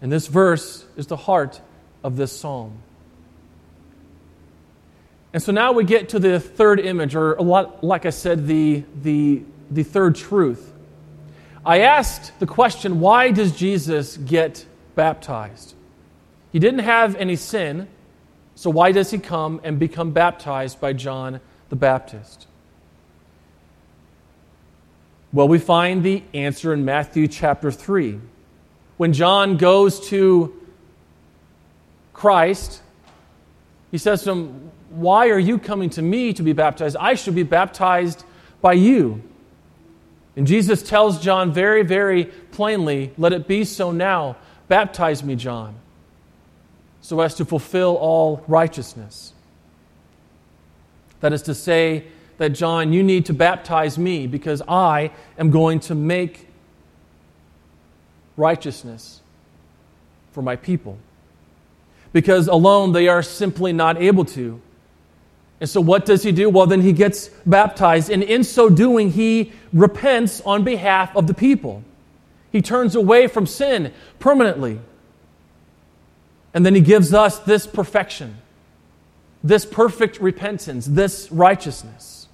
And 0.00 0.10
this 0.10 0.26
verse 0.26 0.84
is 0.96 1.06
the 1.06 1.16
heart 1.16 1.60
of 2.02 2.16
this 2.16 2.38
psalm. 2.38 2.78
And 5.32 5.42
so 5.42 5.52
now 5.52 5.72
we 5.72 5.84
get 5.84 6.10
to 6.10 6.18
the 6.18 6.40
third 6.40 6.80
image, 6.80 7.14
or 7.14 7.36
lot, 7.36 7.84
like 7.84 8.06
I 8.06 8.10
said, 8.10 8.46
the, 8.46 8.84
the, 9.02 9.42
the 9.70 9.82
third 9.82 10.14
truth. 10.16 10.72
I 11.66 11.80
asked 11.80 12.38
the 12.40 12.46
question 12.46 13.00
why 13.00 13.30
does 13.30 13.54
Jesus 13.54 14.16
get 14.16 14.64
baptized? 14.94 15.74
He 16.50 16.58
didn't 16.58 16.80
have 16.80 17.14
any 17.16 17.36
sin, 17.36 17.88
so 18.58 18.70
why 18.70 18.90
does 18.90 19.12
he 19.12 19.18
come 19.18 19.60
and 19.62 19.78
become 19.78 20.10
baptized 20.10 20.80
by 20.80 20.92
John 20.92 21.40
the 21.68 21.76
Baptist? 21.76 22.48
Well, 25.32 25.46
we 25.46 25.60
find 25.60 26.02
the 26.02 26.24
answer 26.34 26.72
in 26.72 26.84
Matthew 26.84 27.28
chapter 27.28 27.70
3. 27.70 28.18
When 28.96 29.12
John 29.12 29.58
goes 29.58 30.08
to 30.08 30.60
Christ, 32.12 32.82
he 33.92 33.98
says 33.98 34.24
to 34.24 34.32
him, 34.32 34.72
Why 34.90 35.28
are 35.28 35.38
you 35.38 35.60
coming 35.60 35.90
to 35.90 36.02
me 36.02 36.32
to 36.32 36.42
be 36.42 36.52
baptized? 36.52 36.96
I 36.98 37.14
should 37.14 37.36
be 37.36 37.44
baptized 37.44 38.24
by 38.60 38.72
you. 38.72 39.22
And 40.34 40.48
Jesus 40.48 40.82
tells 40.82 41.22
John 41.22 41.52
very, 41.52 41.84
very 41.84 42.24
plainly, 42.24 43.12
Let 43.18 43.32
it 43.32 43.46
be 43.46 43.62
so 43.62 43.92
now. 43.92 44.36
Baptize 44.66 45.22
me, 45.22 45.36
John, 45.36 45.76
so 47.08 47.22
as 47.22 47.36
to 47.36 47.44
fulfill 47.46 47.96
all 47.96 48.44
righteousness. 48.48 49.32
That 51.20 51.32
is 51.32 51.40
to 51.42 51.54
say, 51.54 52.04
that, 52.36 52.50
John, 52.50 52.92
you 52.92 53.02
need 53.02 53.24
to 53.26 53.32
baptize 53.32 53.96
me 53.96 54.26
because 54.26 54.60
I 54.68 55.10
am 55.38 55.50
going 55.50 55.80
to 55.80 55.94
make 55.94 56.46
righteousness 58.36 59.22
for 60.32 60.42
my 60.42 60.54
people. 60.54 60.98
Because 62.12 62.46
alone 62.46 62.92
they 62.92 63.08
are 63.08 63.22
simply 63.22 63.72
not 63.72 63.96
able 64.02 64.26
to. 64.26 64.60
And 65.58 65.70
so, 65.70 65.80
what 65.80 66.04
does 66.04 66.22
he 66.22 66.30
do? 66.30 66.50
Well, 66.50 66.66
then 66.66 66.82
he 66.82 66.92
gets 66.92 67.28
baptized, 67.46 68.10
and 68.10 68.22
in 68.22 68.44
so 68.44 68.68
doing, 68.68 69.12
he 69.12 69.50
repents 69.72 70.42
on 70.42 70.62
behalf 70.62 71.16
of 71.16 71.26
the 71.26 71.32
people. 71.32 71.82
He 72.52 72.60
turns 72.60 72.94
away 72.94 73.28
from 73.28 73.46
sin 73.46 73.94
permanently. 74.18 74.78
And 76.54 76.64
then 76.64 76.74
he 76.74 76.80
gives 76.80 77.12
us 77.12 77.38
this 77.40 77.66
perfection, 77.66 78.38
this 79.44 79.66
perfect 79.66 80.20
repentance, 80.20 80.86
this 80.86 81.30
righteousness. 81.30 82.28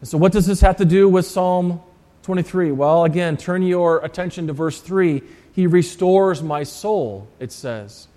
And 0.00 0.08
so, 0.08 0.16
what 0.16 0.32
does 0.32 0.46
this 0.46 0.60
have 0.60 0.76
to 0.76 0.84
do 0.84 1.08
with 1.08 1.26
Psalm 1.26 1.80
23? 2.22 2.72
Well, 2.72 3.04
again, 3.04 3.36
turn 3.36 3.62
your 3.62 4.04
attention 4.04 4.46
to 4.46 4.52
verse 4.52 4.80
3. 4.80 5.22
He 5.52 5.66
restores 5.66 6.42
my 6.42 6.62
soul, 6.62 7.28
it 7.38 7.52
says. 7.52 8.08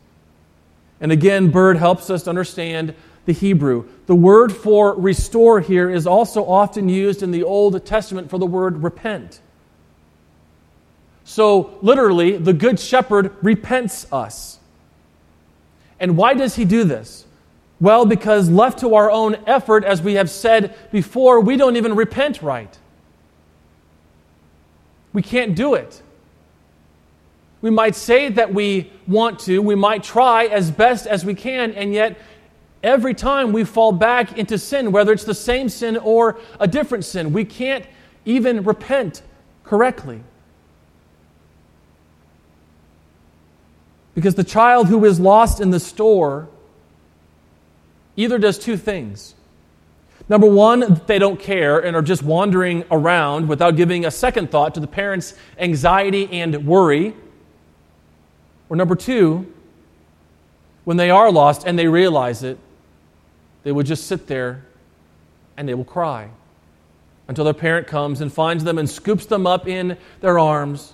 And 1.01 1.11
again, 1.11 1.49
Bird 1.49 1.77
helps 1.77 2.09
us 2.09 2.23
to 2.23 2.29
understand 2.29 2.95
the 3.25 3.33
Hebrew. 3.33 3.89
The 4.05 4.15
word 4.15 4.53
for 4.53 4.93
restore 4.95 5.59
here 5.59 5.89
is 5.89 6.07
also 6.07 6.45
often 6.45 6.87
used 6.87 7.23
in 7.23 7.31
the 7.31 7.43
Old 7.43 7.85
Testament 7.85 8.29
for 8.29 8.37
the 8.37 8.45
word 8.45 8.83
repent. 8.83 9.41
So, 11.25 11.77
literally, 11.81 12.37
the 12.37 12.53
Good 12.53 12.79
Shepherd 12.79 13.33
repents 13.41 14.11
us. 14.11 14.59
And 15.99 16.17
why 16.17 16.33
does 16.33 16.55
he 16.55 16.65
do 16.65 16.83
this? 16.83 17.25
Well, 17.79 18.05
because 18.05 18.49
left 18.49 18.79
to 18.79 18.95
our 18.95 19.09
own 19.09 19.37
effort, 19.47 19.83
as 19.83 20.01
we 20.01 20.13
have 20.15 20.29
said 20.29 20.75
before, 20.91 21.39
we 21.39 21.57
don't 21.57 21.75
even 21.77 21.95
repent 21.95 22.41
right. 22.41 22.77
We 25.13 25.21
can't 25.21 25.55
do 25.55 25.75
it. 25.75 26.01
We 27.61 27.69
might 27.69 27.95
say 27.95 28.29
that 28.29 28.53
we 28.53 28.91
want 29.07 29.39
to, 29.41 29.61
we 29.61 29.75
might 29.75 30.03
try 30.03 30.45
as 30.45 30.69
best 30.69 31.07
as 31.07 31.23
we 31.23 31.33
can, 31.33 31.71
and 31.71 31.93
yet 31.93 32.17
every 32.83 33.13
time 33.13 33.53
we 33.53 33.63
fall 33.63 33.93
back 33.93 34.37
into 34.37 34.57
sin, 34.57 34.91
whether 34.91 35.13
it's 35.13 35.23
the 35.23 35.33
same 35.33 35.69
sin 35.69 35.95
or 35.95 36.37
a 36.59 36.67
different 36.67 37.05
sin, 37.05 37.31
we 37.31 37.45
can't 37.45 37.85
even 38.25 38.63
repent 38.63 39.21
correctly. 39.63 40.21
Because 44.15 44.35
the 44.35 44.43
child 44.43 44.87
who 44.87 45.03
is 45.05 45.19
lost 45.19 45.59
in 45.59 45.71
the 45.71 45.79
store 45.79 46.47
either 48.15 48.37
does 48.37 48.59
two 48.59 48.77
things. 48.77 49.35
Number 50.29 50.47
one, 50.47 51.01
they 51.07 51.19
don't 51.19 51.39
care 51.39 51.79
and 51.79 51.95
are 51.95 52.01
just 52.01 52.23
wandering 52.23 52.85
around 52.91 53.47
without 53.47 53.75
giving 53.75 54.05
a 54.05 54.11
second 54.11 54.51
thought 54.51 54.75
to 54.75 54.79
the 54.79 54.87
parents' 54.87 55.33
anxiety 55.57 56.29
and 56.31 56.65
worry. 56.65 57.15
Or 58.69 58.75
number 58.75 58.95
two, 58.95 59.51
when 60.85 60.97
they 60.97 61.09
are 61.09 61.31
lost 61.31 61.65
and 61.65 61.77
they 61.77 61.87
realize 61.87 62.43
it, 62.43 62.57
they 63.63 63.71
would 63.71 63.85
just 63.85 64.07
sit 64.07 64.27
there 64.27 64.63
and 65.57 65.67
they 65.67 65.73
will 65.73 65.85
cry 65.85 66.29
until 67.27 67.45
their 67.45 67.53
parent 67.53 67.87
comes 67.87 68.21
and 68.21 68.31
finds 68.31 68.63
them 68.63 68.77
and 68.77 68.89
scoops 68.89 69.25
them 69.25 69.47
up 69.47 69.67
in 69.67 69.97
their 70.21 70.37
arms 70.37 70.93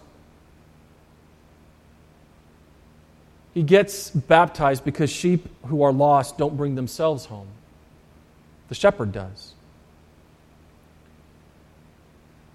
He 3.53 3.63
gets 3.63 4.09
baptized 4.09 4.85
because 4.85 5.09
sheep 5.09 5.47
who 5.65 5.81
are 5.83 5.91
lost 5.91 6.38
don't 6.38 6.55
bring 6.55 6.75
themselves 6.75 7.25
home. 7.25 7.47
The 8.69 8.75
shepherd 8.75 9.12
does. 9.12 9.53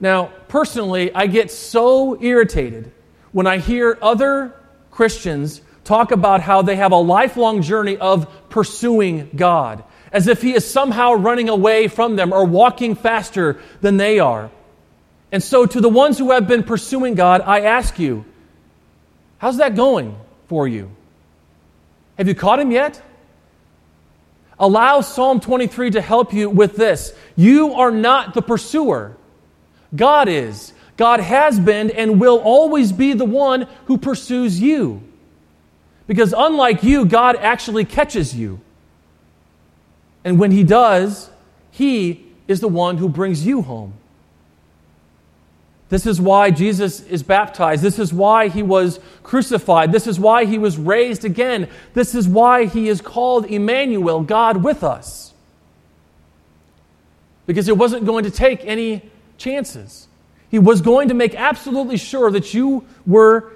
Now, 0.00 0.26
personally, 0.48 1.14
I 1.14 1.26
get 1.26 1.50
so 1.50 2.20
irritated 2.22 2.92
when 3.32 3.46
I 3.46 3.58
hear 3.58 3.98
other 4.00 4.54
Christians 4.90 5.60
talk 5.82 6.12
about 6.12 6.40
how 6.40 6.62
they 6.62 6.76
have 6.76 6.92
a 6.92 6.96
lifelong 6.96 7.62
journey 7.62 7.96
of 7.96 8.28
pursuing 8.48 9.30
God, 9.34 9.82
as 10.12 10.28
if 10.28 10.40
He 10.42 10.54
is 10.54 10.68
somehow 10.68 11.14
running 11.14 11.48
away 11.48 11.88
from 11.88 12.16
them 12.16 12.32
or 12.32 12.44
walking 12.44 12.94
faster 12.94 13.60
than 13.80 13.96
they 13.96 14.18
are. 14.18 14.50
And 15.32 15.42
so, 15.42 15.66
to 15.66 15.80
the 15.80 15.88
ones 15.88 16.18
who 16.18 16.30
have 16.30 16.46
been 16.46 16.62
pursuing 16.62 17.14
God, 17.14 17.40
I 17.40 17.62
ask 17.62 17.98
you, 17.98 18.24
how's 19.38 19.56
that 19.56 19.74
going? 19.74 20.16
For 20.48 20.68
you. 20.68 20.90
Have 22.18 22.28
you 22.28 22.34
caught 22.34 22.60
him 22.60 22.70
yet? 22.70 23.02
Allow 24.58 25.00
Psalm 25.00 25.40
23 25.40 25.92
to 25.92 26.00
help 26.00 26.32
you 26.32 26.48
with 26.48 26.76
this. 26.76 27.12
You 27.34 27.74
are 27.74 27.90
not 27.90 28.34
the 28.34 28.42
pursuer, 28.42 29.16
God 29.94 30.28
is. 30.28 30.72
God 30.96 31.18
has 31.18 31.58
been 31.58 31.90
and 31.90 32.20
will 32.20 32.38
always 32.38 32.92
be 32.92 33.14
the 33.14 33.24
one 33.24 33.66
who 33.86 33.98
pursues 33.98 34.60
you. 34.60 35.02
Because 36.06 36.32
unlike 36.36 36.84
you, 36.84 37.04
God 37.04 37.36
actually 37.36 37.84
catches 37.84 38.34
you. 38.34 38.60
And 40.22 40.38
when 40.38 40.52
He 40.52 40.62
does, 40.62 41.30
He 41.70 42.26
is 42.46 42.60
the 42.60 42.68
one 42.68 42.98
who 42.98 43.08
brings 43.08 43.44
you 43.44 43.62
home. 43.62 43.94
This 45.94 46.06
is 46.06 46.20
why 46.20 46.50
Jesus 46.50 47.02
is 47.02 47.22
baptized. 47.22 47.80
This 47.80 48.00
is 48.00 48.12
why 48.12 48.48
he 48.48 48.64
was 48.64 48.98
crucified. 49.22 49.92
This 49.92 50.08
is 50.08 50.18
why 50.18 50.44
he 50.44 50.58
was 50.58 50.76
raised 50.76 51.24
again. 51.24 51.68
This 51.92 52.16
is 52.16 52.26
why 52.26 52.64
he 52.64 52.88
is 52.88 53.00
called 53.00 53.46
Emmanuel, 53.46 54.24
God 54.24 54.64
with 54.64 54.82
us. 54.82 55.32
Because 57.46 57.66
he 57.66 57.70
wasn't 57.70 58.06
going 58.06 58.24
to 58.24 58.30
take 58.32 58.64
any 58.64 59.08
chances. 59.38 60.08
He 60.50 60.58
was 60.58 60.80
going 60.80 61.06
to 61.10 61.14
make 61.14 61.36
absolutely 61.36 61.96
sure 61.96 62.28
that 62.32 62.52
you 62.52 62.84
were 63.06 63.52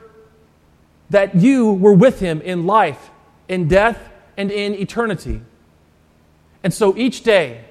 that 1.10 1.34
you 1.34 1.72
were 1.72 1.94
with 1.94 2.20
him 2.20 2.40
in 2.42 2.66
life, 2.66 3.10
in 3.48 3.66
death, 3.66 3.98
and 4.36 4.52
in 4.52 4.74
eternity. 4.74 5.40
And 6.62 6.72
so 6.72 6.96
each 6.96 7.24
day, 7.24 7.64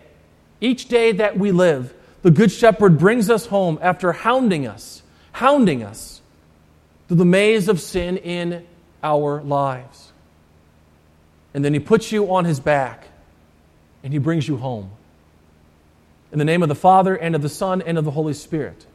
each 0.60 0.90
day 0.90 1.14
that 1.14 1.40
we 1.40 1.54
live, 1.54 1.94
the 2.22 2.32
Good 2.32 2.52
Shepherd 2.52 2.98
brings 2.98 3.30
us 3.30 3.46
home 3.46 3.80
after 3.82 4.12
hounding 4.12 4.68
us, 4.68 5.04
hounding 5.34 5.84
us 5.84 6.22
through 7.08 7.18
the 7.18 7.26
maze 7.26 7.68
of 7.68 7.80
sin 7.80 8.18
in 8.18 8.66
our 9.04 9.42
lives. 9.42 10.12
And 11.54 11.64
then 11.64 11.74
he 11.74 11.80
puts 11.80 12.12
you 12.12 12.32
on 12.34 12.46
his 12.46 12.60
back 12.60 13.08
and 14.04 14.14
he 14.14 14.20
brings 14.20 14.48
you 14.48 14.58
home. 14.58 14.92
In 16.32 16.40
the 16.40 16.46
name 16.46 16.62
of 16.62 16.70
the 16.70 16.76
Father, 16.76 17.16
and 17.16 17.36
of 17.36 17.42
the 17.42 17.50
Son, 17.50 17.82
and 17.82 17.98
of 17.98 18.04
the 18.04 18.12
Holy 18.12 18.34
Spirit. 18.34 18.86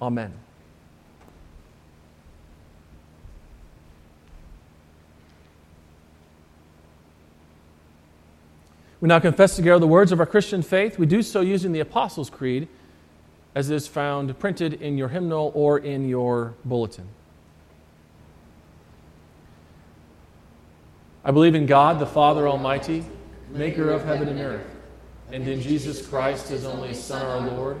Amen. 0.00 0.32
We 9.00 9.08
now 9.08 9.20
confess 9.20 9.54
together 9.54 9.78
the 9.78 9.86
words 9.86 10.10
of 10.10 10.18
our 10.18 10.26
Christian 10.26 10.62
faith. 10.62 10.98
We 10.98 11.06
do 11.06 11.22
so 11.22 11.40
using 11.40 11.72
the 11.72 11.80
Apostles' 11.80 12.30
Creed, 12.30 12.66
as 13.54 13.70
is 13.70 13.86
found 13.86 14.36
printed 14.38 14.74
in 14.74 14.98
your 14.98 15.08
hymnal 15.08 15.52
or 15.54 15.78
in 15.78 16.08
your 16.08 16.54
bulletin. 16.64 17.08
I 21.24 21.30
believe 21.30 21.54
in 21.54 21.66
God, 21.66 21.98
the 21.98 22.06
Father 22.06 22.48
Almighty, 22.48 23.04
maker 23.50 23.90
of 23.90 24.04
heaven 24.04 24.28
and 24.28 24.40
earth, 24.40 24.66
and 25.30 25.46
in 25.46 25.60
Jesus 25.60 26.06
Christ, 26.06 26.48
his 26.48 26.64
only 26.64 26.94
Son, 26.94 27.24
our 27.24 27.50
Lord, 27.50 27.80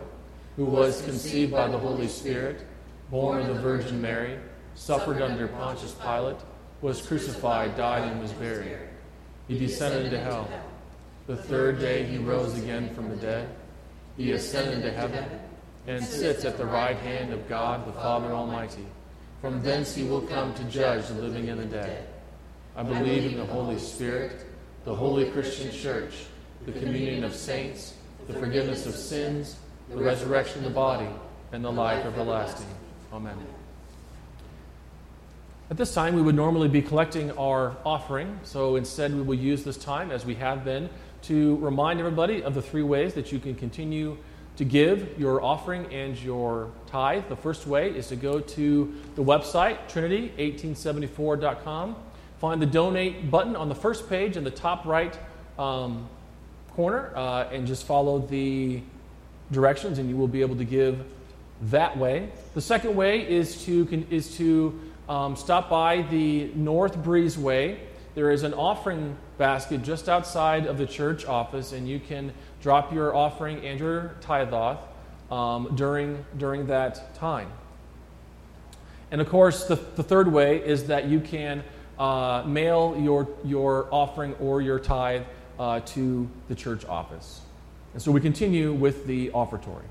who 0.56 0.66
was 0.66 1.02
conceived 1.02 1.52
by 1.52 1.68
the 1.68 1.78
Holy 1.78 2.08
Spirit, 2.08 2.64
born 3.10 3.40
of 3.40 3.48
the 3.48 3.54
Virgin 3.54 4.00
Mary, 4.00 4.38
suffered 4.74 5.22
under 5.22 5.48
Pontius 5.48 5.94
Pilate, 5.94 6.36
was 6.80 7.00
crucified, 7.00 7.76
died, 7.76 8.10
and 8.10 8.20
was 8.20 8.32
buried. 8.32 8.78
He 9.48 9.58
descended 9.58 10.06
into 10.06 10.20
hell. 10.20 10.48
The 11.28 11.36
third 11.36 11.78
day 11.78 12.04
he 12.04 12.16
rose 12.16 12.56
again 12.56 12.94
from 12.94 13.10
the 13.10 13.16
dead. 13.16 13.50
He 14.16 14.32
ascended 14.32 14.82
to 14.82 14.90
heaven 14.90 15.26
and 15.86 16.02
sits 16.02 16.46
at 16.46 16.56
the 16.56 16.64
right 16.64 16.96
hand 16.96 17.34
of 17.34 17.46
God 17.50 17.86
the 17.86 17.92
Father 17.92 18.32
Almighty. 18.32 18.86
From 19.42 19.62
thence 19.62 19.94
he 19.94 20.04
will 20.04 20.22
come 20.22 20.54
to 20.54 20.64
judge 20.64 21.06
the 21.06 21.14
living 21.14 21.50
and 21.50 21.60
the 21.60 21.66
dead. 21.66 22.08
I 22.74 22.82
believe 22.82 23.26
in 23.30 23.36
the 23.36 23.44
Holy 23.44 23.78
Spirit, 23.78 24.46
the 24.86 24.94
holy 24.94 25.30
Christian 25.30 25.70
church, 25.70 26.14
the 26.64 26.72
communion 26.72 27.24
of 27.24 27.34
saints, 27.34 27.92
the 28.26 28.32
forgiveness 28.32 28.86
of 28.86 28.94
sins, 28.94 29.56
the 29.90 29.98
resurrection 29.98 30.60
of 30.60 30.64
the 30.64 30.74
body, 30.74 31.08
and 31.52 31.62
the 31.62 31.70
life 31.70 32.06
everlasting. 32.06 32.68
Amen. 33.12 33.36
At 35.70 35.76
this 35.76 35.92
time, 35.92 36.14
we 36.14 36.22
would 36.22 36.34
normally 36.34 36.68
be 36.68 36.80
collecting 36.80 37.30
our 37.32 37.76
offering, 37.84 38.40
so 38.42 38.76
instead, 38.76 39.14
we 39.14 39.20
will 39.20 39.34
use 39.34 39.64
this 39.64 39.76
time, 39.76 40.10
as 40.10 40.24
we 40.24 40.34
have 40.36 40.64
been, 40.64 40.88
to 41.22 41.56
remind 41.56 42.00
everybody 42.00 42.42
of 42.42 42.54
the 42.54 42.62
three 42.62 42.82
ways 42.82 43.14
that 43.14 43.32
you 43.32 43.38
can 43.38 43.54
continue 43.54 44.16
to 44.56 44.64
give 44.64 45.18
your 45.18 45.42
offering 45.42 45.92
and 45.92 46.20
your 46.20 46.70
tithe. 46.86 47.28
The 47.28 47.36
first 47.36 47.66
way 47.66 47.90
is 47.90 48.08
to 48.08 48.16
go 48.16 48.40
to 48.40 48.94
the 49.14 49.22
website, 49.22 49.78
trinity1874.com. 49.88 51.96
Find 52.38 52.62
the 52.62 52.66
donate 52.66 53.30
button 53.30 53.54
on 53.54 53.68
the 53.68 53.74
first 53.74 54.08
page 54.08 54.36
in 54.36 54.44
the 54.44 54.50
top 54.50 54.84
right 54.84 55.16
um, 55.58 56.08
corner 56.74 57.12
uh, 57.16 57.48
and 57.52 57.66
just 57.66 57.86
follow 57.86 58.18
the 58.18 58.82
directions, 59.52 59.98
and 59.98 60.08
you 60.08 60.16
will 60.16 60.28
be 60.28 60.40
able 60.40 60.56
to 60.56 60.64
give 60.64 61.04
that 61.62 61.96
way. 61.96 62.30
The 62.54 62.60
second 62.60 62.94
way 62.94 63.28
is 63.28 63.64
to, 63.64 64.06
is 64.10 64.36
to 64.36 64.78
um, 65.08 65.36
stop 65.36 65.70
by 65.70 66.02
the 66.02 66.50
North 66.54 66.96
Breezeway. 66.98 67.78
There 68.18 68.32
is 68.32 68.42
an 68.42 68.52
offering 68.52 69.16
basket 69.36 69.84
just 69.84 70.08
outside 70.08 70.66
of 70.66 70.76
the 70.76 70.86
church 70.86 71.24
office, 71.24 71.70
and 71.70 71.88
you 71.88 72.00
can 72.00 72.32
drop 72.60 72.92
your 72.92 73.14
offering 73.14 73.64
and 73.64 73.78
your 73.78 74.16
tithe 74.20 74.52
off 74.52 74.80
um, 75.30 75.76
during, 75.76 76.24
during 76.36 76.66
that 76.66 77.14
time. 77.14 77.48
And 79.12 79.20
of 79.20 79.28
course, 79.28 79.66
the, 79.66 79.76
the 79.94 80.02
third 80.02 80.32
way 80.32 80.56
is 80.56 80.88
that 80.88 81.04
you 81.04 81.20
can 81.20 81.62
uh, 81.96 82.42
mail 82.44 82.96
your, 83.00 83.28
your 83.44 83.86
offering 83.92 84.34
or 84.40 84.62
your 84.62 84.80
tithe 84.80 85.22
uh, 85.56 85.78
to 85.78 86.28
the 86.48 86.56
church 86.56 86.84
office. 86.86 87.42
And 87.92 88.02
so 88.02 88.10
we 88.10 88.20
continue 88.20 88.72
with 88.72 89.06
the 89.06 89.30
offertory. 89.30 89.84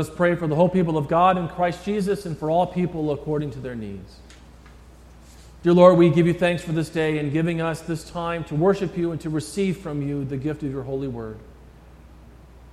Let 0.00 0.08
us 0.08 0.16
pray 0.16 0.34
for 0.34 0.46
the 0.46 0.54
whole 0.54 0.70
people 0.70 0.96
of 0.96 1.08
God 1.08 1.36
in 1.36 1.46
Christ 1.46 1.84
Jesus 1.84 2.24
and 2.24 2.34
for 2.38 2.50
all 2.50 2.66
people 2.66 3.12
according 3.12 3.50
to 3.50 3.58
their 3.58 3.74
needs. 3.74 4.16
Dear 5.62 5.74
Lord, 5.74 5.98
we 5.98 6.08
give 6.08 6.26
you 6.26 6.32
thanks 6.32 6.62
for 6.62 6.72
this 6.72 6.88
day 6.88 7.18
and 7.18 7.30
giving 7.30 7.60
us 7.60 7.82
this 7.82 8.08
time 8.08 8.44
to 8.44 8.54
worship 8.54 8.96
you 8.96 9.12
and 9.12 9.20
to 9.20 9.28
receive 9.28 9.76
from 9.76 10.00
you 10.00 10.24
the 10.24 10.38
gift 10.38 10.62
of 10.62 10.72
your 10.72 10.84
holy 10.84 11.06
word. 11.06 11.36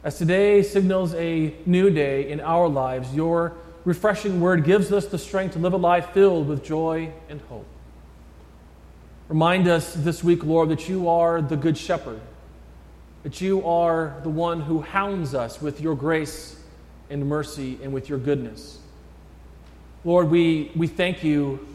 As 0.05 0.17
today 0.17 0.63
signals 0.63 1.13
a 1.15 1.53
new 1.65 1.89
day 1.89 2.31
in 2.31 2.39
our 2.39 2.69
lives, 2.69 3.13
your 3.13 3.57
refreshing 3.83 4.39
word 4.39 4.63
gives 4.63 4.93
us 4.93 5.07
the 5.07 5.17
strength 5.17 5.51
to 5.55 5.59
live 5.59 5.73
a 5.73 5.77
life 5.77 6.11
filled 6.11 6.47
with 6.47 6.63
joy 6.63 7.11
and 7.27 7.41
hope. 7.49 7.67
Remind 9.27 9.67
us 9.67 9.93
this 9.93 10.23
week, 10.23 10.45
Lord, 10.45 10.69
that 10.69 10.87
you 10.87 11.09
are 11.09 11.41
the 11.41 11.57
good 11.57 11.77
shepherd, 11.77 12.21
that 13.23 13.41
you 13.41 13.67
are 13.67 14.15
the 14.23 14.29
one 14.29 14.61
who 14.61 14.79
hounds 14.79 15.35
us 15.35 15.61
with 15.61 15.81
your 15.81 15.93
grace 15.93 16.56
and 17.09 17.25
mercy 17.27 17.79
and 17.81 17.93
with 17.93 18.09
your 18.09 18.17
goodness. 18.17 18.79
Lord, 20.03 20.29
we, 20.29 20.71
we 20.75 20.87
thank 20.87 21.23
you 21.23 21.67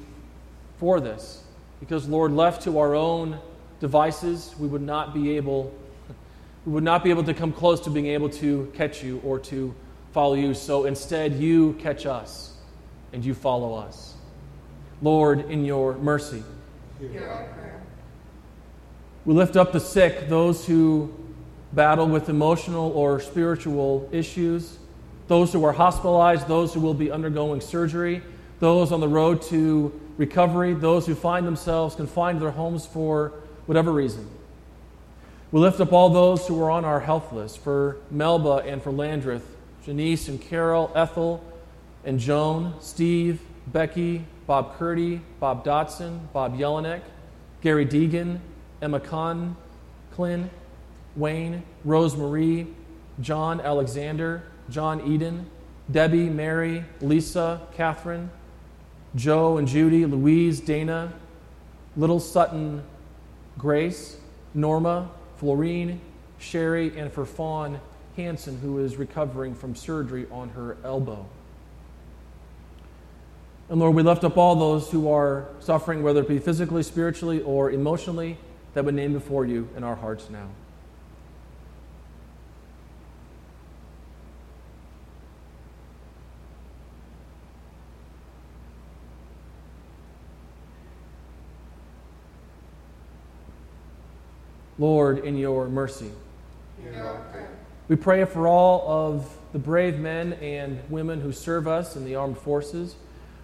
for 0.79 1.01
this 1.01 1.43
because, 1.81 2.09
Lord, 2.09 2.33
left 2.33 2.63
to 2.63 2.79
our 2.79 2.95
own 2.95 3.39
devices, 3.81 4.55
we 4.59 4.69
would 4.69 4.83
not 4.83 5.13
be 5.13 5.37
able 5.37 5.75
we 6.65 6.73
would 6.73 6.85
not 6.85 7.03
be 7.03 7.11
able 7.11 7.25
to 7.25 7.35
come 7.35 7.53
close 7.53 7.81
to 7.81 7.91
being 7.91 8.07
able 8.07 8.29
to 8.29 8.71
catch 8.75 9.03
you 9.03 9.21
or 9.25 9.41
to 9.41 9.75
follow 10.13 10.35
you. 10.35 10.55
So 10.55 10.85
instead, 10.85 11.35
you 11.35 11.73
catch 11.75 12.07
us 12.07 12.55
and 13.13 13.25
you 13.25 13.35
follow 13.35 13.75
us. 13.75 14.15
Lord, 15.01 15.51
in 15.51 15.65
your 15.65 15.95
mercy. 15.95 16.45
We 19.25 19.35
lift 19.35 19.57
up 19.57 19.73
the 19.73 19.81
sick, 19.81 20.29
those 20.29 20.65
who 20.65 21.13
battle 21.73 22.07
with 22.07 22.29
emotional 22.29 22.93
or 22.93 23.19
spiritual 23.19 24.09
issues 24.13 24.79
those 25.33 25.51
who 25.51 25.65
are 25.65 25.73
hospitalized, 25.73 26.47
those 26.47 26.75
who 26.75 26.81
will 26.81 26.93
be 26.93 27.11
undergoing 27.11 27.59
surgery, 27.59 28.21
those 28.61 28.93
on 28.93 29.01
the 29.01 29.09
road 29.09 29.41
to 29.41 29.91
recovery, 30.19 30.75
those 30.75 31.07
who 31.07 31.15
find 31.15 31.47
themselves 31.47 31.95
confined 31.95 32.39
to 32.39 32.45
their 32.45 32.53
homes 32.53 32.85
for 32.85 33.33
whatever 33.65 33.91
reason. 33.91 34.29
We 35.51 35.59
lift 35.59 35.81
up 35.81 35.91
all 35.91 36.11
those 36.11 36.47
who 36.47 36.63
are 36.63 36.71
on 36.71 36.85
our 36.85 37.01
health 37.01 37.33
list 37.33 37.61
for 37.61 37.97
Melba 38.11 38.57
and 38.67 38.83
for 38.83 38.93
Landreth, 38.93 39.57
Janice 39.87 40.29
and 40.29 40.39
Carol, 40.39 40.93
Ethel 40.95 41.43
and 42.05 42.21
Joan, 42.21 42.75
Steve, 42.81 43.41
Becky, 43.67 44.27
Bob 44.47 44.77
Curdy, 44.77 45.23
Bob 45.41 45.65
Dotson, 45.65 46.31
Bob 46.35 46.59
Jelinek, 46.59 47.01
Gary 47.63 47.87
Deegan, 47.87 48.39
Emma 48.83 49.01
Kahn, 49.01 49.57
Clint, 50.13 50.51
Wayne, 51.17 51.63
Rose 51.87 52.19
Marie, 52.19 52.67
John 53.19 53.63
Alexander, 53.63 54.43
John 54.71 55.01
Eden, 55.07 55.47
Debbie, 55.91 56.29
Mary, 56.29 56.85
Lisa, 57.01 57.61
Catherine, 57.75 58.31
Joe 59.15 59.59
and 59.59 59.69
Judy, 59.69 60.07
Louise, 60.07 60.61
Dana, 60.61 61.13
Little 61.97 62.21
Sutton, 62.21 62.83
Grace, 63.59 64.17
Norma, 64.55 65.11
Florine, 65.37 66.01
Sherry, 66.39 66.97
and 66.99 67.13
for 67.13 67.25
Fawn 67.25 67.81
Hanson, 68.17 68.59
who 68.59 68.79
is 68.79 68.97
recovering 68.97 69.55
from 69.55 69.75
surgery 69.75 70.27
on 70.31 70.51
her 70.51 70.77
elbow. 70.85 71.27
And 73.69 73.81
Lord, 73.81 73.95
we 73.95 74.03
lift 74.03 74.25
up 74.25 74.37
all 74.37 74.55
those 74.55 74.91
who 74.91 75.11
are 75.11 75.47
suffering, 75.61 76.03
whether 76.03 76.21
it 76.21 76.29
be 76.29 76.39
physically, 76.39 76.83
spiritually, 76.83 77.41
or 77.43 77.71
emotionally, 77.71 78.37
that 78.75 78.85
we 78.85 78.93
name 78.93 79.13
before 79.13 79.47
you 79.47 79.69
in 79.77 79.85
our 79.85 79.95
hearts 79.95 80.29
now. 80.31 80.49
Lord, 94.83 95.25
in 95.25 95.39
your 95.39 95.69
mercy. 95.69 96.11
We 97.87 97.95
pray 97.95 98.25
for 98.25 98.49
all 98.49 98.85
of 98.89 99.33
the 99.53 99.61
brave 99.61 100.01
men 100.01 100.33
and 100.33 100.81
women 100.91 101.21
who 101.21 101.31
serve 101.31 101.69
us 101.69 101.95
in 101.95 102.05
the 102.05 102.17
armed 102.17 102.37
forces. 102.37 102.97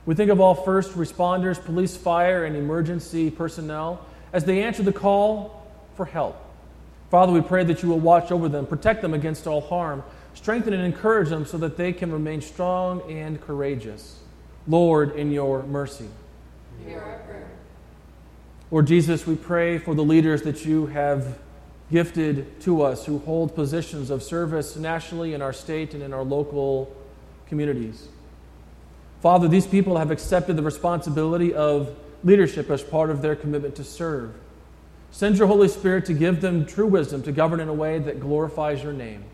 We 0.04 0.16
think 0.16 0.32
of 0.32 0.40
all 0.40 0.56
first 0.56 0.94
responders, 0.94 1.64
police, 1.64 1.96
fire, 1.96 2.44
and 2.44 2.56
emergency 2.56 3.30
personnel 3.30 4.04
as 4.32 4.46
they 4.46 4.64
answer 4.64 4.82
the 4.82 4.92
call 4.92 5.64
for 5.94 6.06
help. 6.06 6.44
Father, 7.08 7.32
we 7.32 7.40
pray 7.40 7.62
that 7.62 7.84
you 7.84 7.88
will 7.88 8.00
watch 8.00 8.32
over 8.32 8.48
them, 8.48 8.66
protect 8.66 9.00
them 9.00 9.14
against 9.14 9.46
all 9.46 9.60
harm, 9.60 10.02
strengthen 10.34 10.72
and 10.72 10.82
encourage 10.82 11.28
them 11.28 11.46
so 11.46 11.56
that 11.58 11.76
they 11.76 11.92
can 11.92 12.10
remain 12.10 12.40
strong 12.40 13.00
and 13.08 13.40
courageous. 13.40 14.18
Lord, 14.66 15.14
in 15.14 15.30
your 15.30 15.62
mercy. 15.62 16.08
Hear 16.84 16.98
our 16.98 17.18
prayer. 17.20 17.57
Lord 18.70 18.86
Jesus, 18.86 19.26
we 19.26 19.34
pray 19.34 19.78
for 19.78 19.94
the 19.94 20.04
leaders 20.04 20.42
that 20.42 20.66
you 20.66 20.86
have 20.86 21.38
gifted 21.90 22.60
to 22.60 22.82
us 22.82 23.06
who 23.06 23.18
hold 23.20 23.54
positions 23.54 24.10
of 24.10 24.22
service 24.22 24.76
nationally 24.76 25.32
in 25.32 25.40
our 25.40 25.54
state 25.54 25.94
and 25.94 26.02
in 26.02 26.12
our 26.12 26.22
local 26.22 26.94
communities. 27.46 28.08
Father, 29.22 29.48
these 29.48 29.66
people 29.66 29.96
have 29.96 30.10
accepted 30.10 30.56
the 30.56 30.62
responsibility 30.62 31.54
of 31.54 31.96
leadership 32.22 32.68
as 32.68 32.82
part 32.82 33.08
of 33.08 33.22
their 33.22 33.34
commitment 33.34 33.74
to 33.76 33.84
serve. 33.84 34.34
Send 35.10 35.38
your 35.38 35.46
Holy 35.46 35.68
Spirit 35.68 36.04
to 36.04 36.12
give 36.12 36.42
them 36.42 36.66
true 36.66 36.86
wisdom 36.86 37.22
to 37.22 37.32
govern 37.32 37.60
in 37.60 37.68
a 37.68 37.74
way 37.74 37.98
that 37.98 38.20
glorifies 38.20 38.82
your 38.82 38.92
name. 38.92 39.24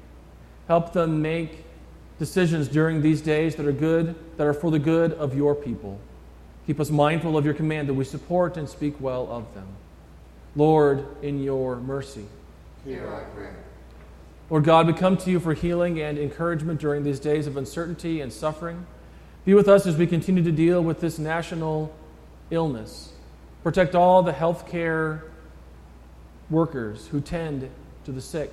Help 0.68 0.92
them 0.92 1.20
make 1.20 1.64
decisions 2.20 2.68
during 2.68 3.02
these 3.02 3.20
days 3.20 3.56
that 3.56 3.66
are 3.66 3.72
good, 3.72 4.14
that 4.36 4.46
are 4.46 4.54
for 4.54 4.70
the 4.70 4.78
good 4.78 5.12
of 5.14 5.36
your 5.36 5.56
people. 5.56 5.98
Keep 6.66 6.80
us 6.80 6.90
mindful 6.90 7.36
of 7.36 7.44
your 7.44 7.54
command 7.54 7.88
that 7.88 7.94
we 7.94 8.04
support 8.04 8.56
and 8.56 8.68
speak 8.68 9.00
well 9.00 9.28
of 9.30 9.52
them. 9.54 9.66
Lord, 10.56 11.06
in 11.22 11.42
your 11.42 11.76
mercy. 11.76 12.26
Hear 12.84 13.06
our 13.06 13.24
prayer. 13.34 13.56
Lord 14.50 14.64
God, 14.64 14.86
we 14.86 14.92
come 14.92 15.16
to 15.18 15.30
you 15.30 15.40
for 15.40 15.54
healing 15.54 16.00
and 16.00 16.18
encouragement 16.18 16.80
during 16.80 17.02
these 17.02 17.18
days 17.18 17.46
of 17.46 17.56
uncertainty 17.56 18.20
and 18.20 18.32
suffering. 18.32 18.86
Be 19.44 19.54
with 19.54 19.68
us 19.68 19.86
as 19.86 19.96
we 19.96 20.06
continue 20.06 20.42
to 20.42 20.52
deal 20.52 20.82
with 20.82 21.00
this 21.00 21.18
national 21.18 21.94
illness. 22.50 23.12
Protect 23.62 23.94
all 23.94 24.22
the 24.22 24.32
healthcare 24.32 25.22
workers 26.50 27.08
who 27.08 27.20
tend 27.20 27.68
to 28.04 28.12
the 28.12 28.20
sick. 28.20 28.52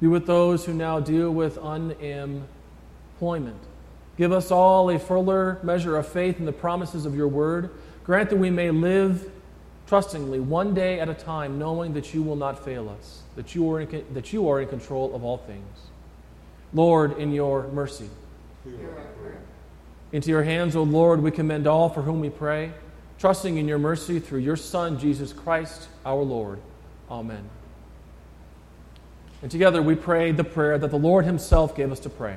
Be 0.00 0.06
with 0.06 0.26
those 0.26 0.64
who 0.64 0.74
now 0.74 1.00
deal 1.00 1.30
with 1.30 1.58
unemployment. 1.58 2.46
Give 4.18 4.32
us 4.32 4.50
all 4.50 4.90
a 4.90 4.98
fuller 4.98 5.60
measure 5.62 5.96
of 5.96 6.06
faith 6.06 6.40
in 6.40 6.44
the 6.44 6.52
promises 6.52 7.06
of 7.06 7.14
your 7.14 7.28
word. 7.28 7.70
Grant 8.02 8.30
that 8.30 8.36
we 8.36 8.50
may 8.50 8.70
live 8.72 9.30
trustingly, 9.86 10.40
one 10.40 10.74
day 10.74 11.00
at 11.00 11.08
a 11.08 11.14
time, 11.14 11.58
knowing 11.58 11.94
that 11.94 12.12
you 12.12 12.22
will 12.22 12.36
not 12.36 12.62
fail 12.62 12.88
us, 12.88 13.22
that 13.36 13.54
you 13.54 13.70
are 13.72 13.80
in, 13.80 14.04
that 14.12 14.32
you 14.32 14.48
are 14.48 14.60
in 14.60 14.68
control 14.68 15.14
of 15.14 15.24
all 15.24 15.38
things. 15.38 15.78
Lord, 16.74 17.16
in 17.18 17.32
your 17.32 17.68
mercy. 17.68 18.10
Into 20.12 20.30
your 20.30 20.42
hands, 20.42 20.74
O 20.74 20.82
Lord, 20.82 21.22
we 21.22 21.30
commend 21.30 21.66
all 21.66 21.88
for 21.88 22.02
whom 22.02 22.20
we 22.20 22.28
pray, 22.28 22.72
trusting 23.18 23.56
in 23.56 23.68
your 23.68 23.78
mercy 23.78 24.18
through 24.18 24.40
your 24.40 24.56
Son, 24.56 24.98
Jesus 24.98 25.32
Christ, 25.32 25.88
our 26.04 26.22
Lord. 26.22 26.58
Amen. 27.10 27.48
And 29.42 29.50
together 29.50 29.80
we 29.80 29.94
pray 29.94 30.32
the 30.32 30.44
prayer 30.44 30.76
that 30.76 30.90
the 30.90 30.98
Lord 30.98 31.24
Himself 31.24 31.76
gave 31.76 31.92
us 31.92 32.00
to 32.00 32.10
pray. 32.10 32.36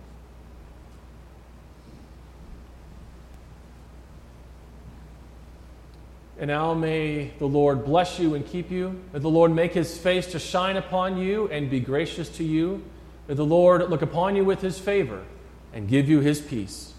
And 6.41 6.47
now 6.47 6.73
may 6.73 7.29
the 7.37 7.45
Lord 7.45 7.85
bless 7.85 8.17
you 8.17 8.33
and 8.33 8.43
keep 8.43 8.71
you. 8.71 8.99
May 9.13 9.19
the 9.19 9.29
Lord 9.29 9.51
make 9.51 9.75
his 9.75 9.95
face 9.99 10.25
to 10.31 10.39
shine 10.39 10.75
upon 10.75 11.17
you 11.17 11.47
and 11.49 11.69
be 11.69 11.79
gracious 11.79 12.29
to 12.37 12.43
you. 12.43 12.83
May 13.27 13.35
the 13.35 13.45
Lord 13.45 13.87
look 13.91 14.01
upon 14.01 14.35
you 14.35 14.43
with 14.43 14.59
his 14.59 14.79
favor 14.79 15.23
and 15.71 15.87
give 15.87 16.09
you 16.09 16.19
his 16.19 16.41
peace. 16.41 16.95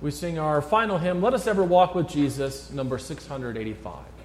We 0.00 0.10
sing 0.10 0.38
our 0.38 0.62
final 0.62 0.96
hymn, 0.96 1.20
Let 1.20 1.34
Us 1.34 1.46
Ever 1.46 1.64
Walk 1.64 1.94
with 1.94 2.08
Jesus, 2.08 2.70
number 2.70 2.96
685. 2.96 4.17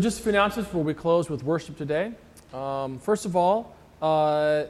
Just 0.00 0.20
a 0.20 0.22
few 0.22 0.30
announcements 0.30 0.68
before 0.68 0.82
we 0.82 0.94
close 0.94 1.28
with 1.28 1.42
worship 1.42 1.76
today. 1.76 2.12
Um, 2.54 2.98
first 2.98 3.26
of 3.26 3.36
all, 3.36 3.76
uh, 4.00 4.64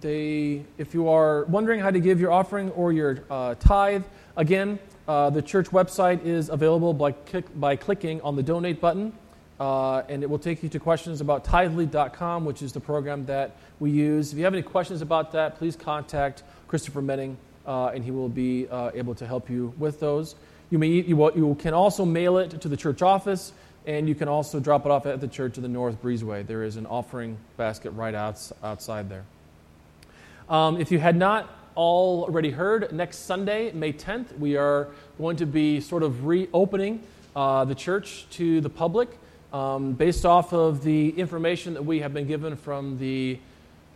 they, 0.00 0.62
if 0.78 0.92
you 0.92 1.08
are 1.08 1.44
wondering 1.44 1.80
how 1.80 1.90
to 1.90 2.00
give 2.00 2.20
your 2.20 2.32
offering 2.32 2.70
or 2.72 2.92
your 2.92 3.24
uh, 3.30 3.54
tithe, 3.54 4.04
again, 4.36 4.78
uh, 5.08 5.30
the 5.30 5.40
church 5.40 5.68
website 5.68 6.24
is 6.24 6.48
available 6.48 6.92
by, 6.92 7.12
click, 7.12 7.46
by 7.58 7.76
clicking 7.76 8.20
on 8.20 8.36
the 8.36 8.42
donate 8.42 8.80
button, 8.80 9.12
uh, 9.58 10.02
and 10.08 10.22
it 10.22 10.28
will 10.28 10.38
take 10.38 10.62
you 10.62 10.68
to 10.68 10.78
questions 10.78 11.20
about 11.20 11.44
tithely.com, 11.44 12.44
which 12.44 12.60
is 12.60 12.72
the 12.72 12.80
program 12.80 13.24
that 13.26 13.52
we 13.80 13.90
use. 13.90 14.32
If 14.32 14.38
you 14.38 14.44
have 14.44 14.52
any 14.52 14.62
questions 14.62 15.00
about 15.00 15.32
that, 15.32 15.56
please 15.56 15.76
contact 15.76 16.42
Christopher 16.68 17.00
Menning, 17.00 17.38
uh, 17.66 17.86
and 17.94 18.04
he 18.04 18.10
will 18.10 18.28
be 18.28 18.68
uh, 18.68 18.90
able 18.94 19.14
to 19.14 19.26
help 19.26 19.48
you 19.48 19.72
with 19.78 19.98
those. 19.98 20.34
You, 20.70 20.78
may, 20.78 20.88
you, 20.88 21.16
will, 21.16 21.32
you 21.36 21.54
can 21.54 21.74
also 21.74 22.04
mail 22.04 22.38
it 22.38 22.60
to 22.60 22.68
the 22.68 22.76
church 22.76 23.00
office, 23.00 23.52
and 23.86 24.08
you 24.08 24.14
can 24.14 24.28
also 24.28 24.58
drop 24.58 24.84
it 24.84 24.90
off 24.90 25.06
at 25.06 25.20
the 25.20 25.28
church 25.28 25.56
of 25.56 25.62
the 25.62 25.68
North 25.68 26.02
Breezeway. 26.02 26.46
There 26.46 26.64
is 26.64 26.76
an 26.76 26.86
offering 26.86 27.38
basket 27.56 27.90
right 27.90 28.14
outs, 28.14 28.52
outside 28.62 29.08
there. 29.08 29.24
Um, 30.48 30.80
if 30.80 30.90
you 30.90 30.98
had 30.98 31.16
not 31.16 31.48
already 31.76 32.50
heard, 32.50 32.92
next 32.92 33.26
Sunday, 33.26 33.70
May 33.72 33.92
10th, 33.92 34.36
we 34.38 34.56
are 34.56 34.88
going 35.18 35.36
to 35.36 35.46
be 35.46 35.80
sort 35.80 36.02
of 36.02 36.26
reopening 36.26 37.02
uh, 37.36 37.64
the 37.64 37.74
church 37.74 38.26
to 38.30 38.60
the 38.60 38.70
public 38.70 39.08
um, 39.52 39.92
based 39.92 40.26
off 40.26 40.52
of 40.52 40.82
the 40.82 41.10
information 41.10 41.74
that 41.74 41.84
we 41.84 42.00
have 42.00 42.12
been 42.12 42.26
given 42.26 42.56
from 42.56 42.98
the 42.98 43.38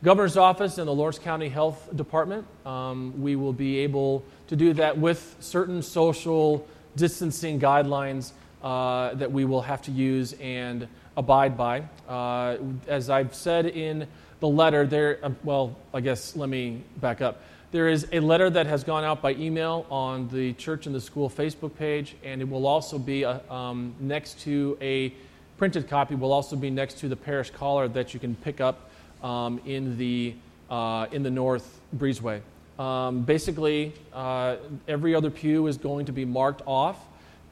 governor's 0.02 0.36
office 0.36 0.78
and 0.78 0.86
the 0.86 0.94
Lawrence 0.94 1.18
County 1.18 1.48
Health 1.48 1.88
Department. 1.94 2.46
Um, 2.64 3.20
we 3.20 3.34
will 3.34 3.52
be 3.52 3.78
able 3.78 4.24
to 4.48 4.56
do 4.56 4.72
that 4.74 4.98
with 4.98 5.36
certain 5.40 5.82
social 5.82 6.66
distancing 6.96 7.60
guidelines 7.60 8.32
uh, 8.62 9.14
that 9.14 9.30
we 9.30 9.44
will 9.44 9.62
have 9.62 9.82
to 9.82 9.90
use 9.90 10.34
and 10.40 10.86
abide 11.16 11.56
by. 11.56 11.82
Uh, 12.08 12.56
as 12.86 13.10
I've 13.10 13.34
said 13.34 13.66
in 13.66 14.06
the 14.40 14.48
letter, 14.48 14.86
there, 14.86 15.18
uh, 15.22 15.30
well, 15.44 15.76
I 15.92 16.00
guess 16.00 16.36
let 16.36 16.48
me 16.48 16.82
back 16.96 17.20
up. 17.20 17.42
There 17.72 17.88
is 17.88 18.08
a 18.10 18.18
letter 18.18 18.50
that 18.50 18.66
has 18.66 18.82
gone 18.82 19.04
out 19.04 19.22
by 19.22 19.34
email 19.34 19.86
on 19.90 20.28
the 20.28 20.54
church 20.54 20.86
and 20.86 20.94
the 20.94 21.00
school 21.00 21.30
Facebook 21.30 21.76
page, 21.76 22.16
and 22.24 22.40
it 22.40 22.48
will 22.48 22.66
also 22.66 22.98
be 22.98 23.24
uh, 23.24 23.38
um, 23.52 23.94
next 24.00 24.40
to 24.40 24.76
a 24.80 25.14
printed 25.56 25.88
copy, 25.88 26.14
will 26.14 26.32
also 26.32 26.56
be 26.56 26.70
next 26.70 26.98
to 26.98 27.08
the 27.08 27.14
parish 27.14 27.50
caller 27.50 27.86
that 27.86 28.12
you 28.12 28.18
can 28.18 28.34
pick 28.34 28.60
up 28.60 28.90
um, 29.22 29.60
in, 29.66 29.96
the, 29.98 30.34
uh, 30.68 31.06
in 31.12 31.22
the 31.22 31.30
North 31.30 31.80
Breezeway. 31.96 32.40
Um, 32.78 33.22
basically, 33.22 33.92
uh, 34.12 34.56
every 34.88 35.14
other 35.14 35.30
pew 35.30 35.66
is 35.66 35.76
going 35.76 36.06
to 36.06 36.12
be 36.12 36.24
marked 36.24 36.62
off, 36.66 36.96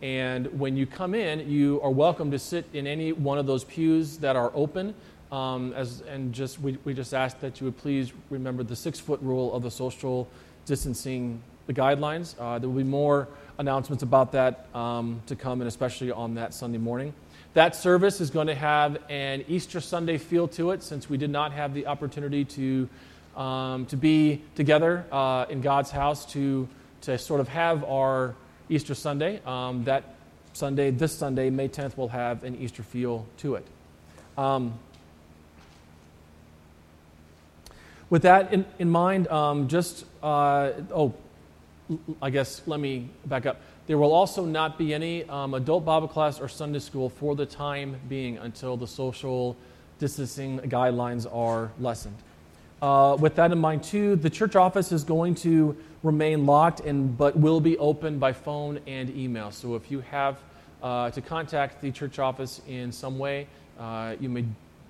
and 0.00 0.46
when 0.58 0.76
you 0.76 0.86
come 0.86 1.14
in, 1.14 1.50
you 1.50 1.80
are 1.82 1.90
welcome 1.90 2.30
to 2.30 2.38
sit 2.38 2.66
in 2.72 2.86
any 2.86 3.12
one 3.12 3.38
of 3.38 3.46
those 3.46 3.64
pews 3.64 4.18
that 4.18 4.36
are 4.36 4.52
open. 4.54 4.94
Um, 5.32 5.72
as, 5.74 6.02
and 6.02 6.32
just 6.32 6.60
we, 6.60 6.78
we 6.84 6.94
just 6.94 7.12
ask 7.12 7.38
that 7.40 7.60
you 7.60 7.66
would 7.66 7.76
please 7.76 8.12
remember 8.30 8.62
the 8.62 8.76
six 8.76 9.00
foot 9.00 9.20
rule 9.20 9.52
of 9.52 9.62
the 9.62 9.70
social 9.70 10.28
distancing 10.66 11.42
the 11.66 11.74
guidelines. 11.74 12.34
Uh, 12.38 12.58
there 12.58 12.68
will 12.68 12.76
be 12.76 12.84
more 12.84 13.28
announcements 13.58 14.02
about 14.02 14.32
that 14.32 14.66
um, 14.74 15.20
to 15.26 15.34
come, 15.34 15.60
and 15.60 15.68
especially 15.68 16.10
on 16.12 16.34
that 16.34 16.54
Sunday 16.54 16.78
morning. 16.78 17.12
That 17.54 17.74
service 17.74 18.20
is 18.20 18.30
going 18.30 18.46
to 18.46 18.54
have 18.54 18.98
an 19.10 19.44
Easter 19.48 19.80
Sunday 19.80 20.16
feel 20.16 20.46
to 20.48 20.70
it, 20.70 20.82
since 20.82 21.10
we 21.10 21.18
did 21.18 21.30
not 21.30 21.52
have 21.52 21.74
the 21.74 21.86
opportunity 21.86 22.44
to 22.44 22.88
um, 23.36 23.86
to 23.86 23.96
be 23.96 24.42
together 24.54 25.04
uh, 25.12 25.46
in 25.50 25.60
God's 25.60 25.90
house 25.90 26.24
to 26.32 26.68
to 27.02 27.18
sort 27.18 27.40
of 27.40 27.48
have 27.48 27.84
our 27.84 28.34
Easter 28.68 28.94
Sunday. 28.94 29.40
Um, 29.44 29.84
that 29.84 30.14
Sunday, 30.52 30.90
this 30.90 31.12
Sunday, 31.16 31.50
May 31.50 31.68
10th, 31.68 31.96
will 31.96 32.08
have 32.08 32.44
an 32.44 32.56
Easter 32.56 32.82
feel 32.82 33.26
to 33.38 33.54
it. 33.54 33.66
Um, 34.36 34.78
with 38.10 38.22
that 38.22 38.52
in, 38.52 38.64
in 38.78 38.90
mind, 38.90 39.28
um, 39.28 39.68
just, 39.68 40.04
uh, 40.22 40.72
oh, 40.94 41.14
I 42.20 42.30
guess 42.30 42.62
let 42.66 42.80
me 42.80 43.08
back 43.26 43.46
up. 43.46 43.60
There 43.86 43.98
will 43.98 44.12
also 44.12 44.44
not 44.44 44.76
be 44.78 44.92
any 44.92 45.24
um, 45.24 45.54
adult 45.54 45.84
Bible 45.84 46.08
class 46.08 46.40
or 46.40 46.48
Sunday 46.48 46.78
school 46.78 47.08
for 47.08 47.34
the 47.34 47.46
time 47.46 47.96
being 48.08 48.36
until 48.38 48.76
the 48.76 48.86
social 48.86 49.56
distancing 49.98 50.58
guidelines 50.60 51.26
are 51.32 51.70
lessened. 51.80 52.16
Uh, 52.80 53.16
with 53.18 53.34
that 53.34 53.50
in 53.50 53.58
mind, 53.58 53.82
too, 53.82 54.16
the 54.16 54.30
church 54.30 54.54
office 54.54 54.92
is 54.92 55.02
going 55.04 55.34
to 55.34 55.76
remain 56.02 56.46
locked, 56.46 56.80
and 56.80 57.16
but 57.18 57.36
will 57.36 57.60
be 57.60 57.76
open 57.78 58.18
by 58.18 58.32
phone 58.32 58.78
and 58.86 59.10
email. 59.16 59.50
So 59.50 59.74
if 59.74 59.90
you 59.90 60.00
have 60.00 60.38
uh, 60.82 61.10
to 61.10 61.20
contact 61.20 61.82
the 61.82 61.90
church 61.90 62.18
office 62.18 62.60
in 62.68 62.92
some 62.92 63.18
way, 63.18 63.48
uh, 63.80 64.14
you 64.20 64.28
may 64.28 64.44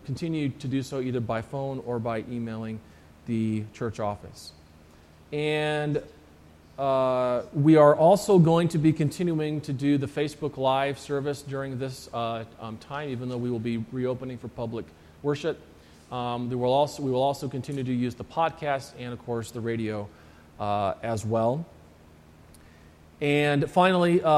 continue 0.04 0.50
to 0.50 0.68
do 0.68 0.82
so 0.82 1.00
either 1.00 1.20
by 1.20 1.42
phone 1.42 1.82
or 1.86 1.98
by 1.98 2.24
emailing 2.30 2.78
the 3.26 3.64
church 3.72 4.00
office. 4.00 4.52
And 5.32 6.02
uh, 6.78 7.42
we 7.52 7.76
are 7.76 7.96
also 7.96 8.38
going 8.38 8.68
to 8.68 8.78
be 8.78 8.92
continuing 8.92 9.60
to 9.62 9.72
do 9.72 9.98
the 9.98 10.06
Facebook 10.06 10.56
Live 10.56 10.98
service 10.98 11.42
during 11.42 11.78
this 11.78 12.08
uh, 12.14 12.44
um, 12.60 12.76
time, 12.78 13.08
even 13.10 13.28
though 13.28 13.36
we 13.36 13.50
will 13.50 13.58
be 13.58 13.84
reopening 13.92 14.38
for 14.38 14.48
public 14.48 14.86
worship. 15.22 15.58
Um, 16.10 16.48
will 16.50 16.72
also, 16.72 17.02
we 17.02 17.10
will 17.10 17.22
also 17.22 17.48
continue 17.48 17.84
to 17.84 17.92
use 17.92 18.14
the 18.14 18.24
podcast 18.24 18.92
and, 18.98 19.12
of 19.12 19.24
course, 19.24 19.50
the 19.50 19.60
radio 19.60 20.08
uh, 20.58 20.94
as 21.02 21.24
well. 21.24 21.66
And 23.20 23.68
finally, 23.68 24.22
uh, 24.22 24.28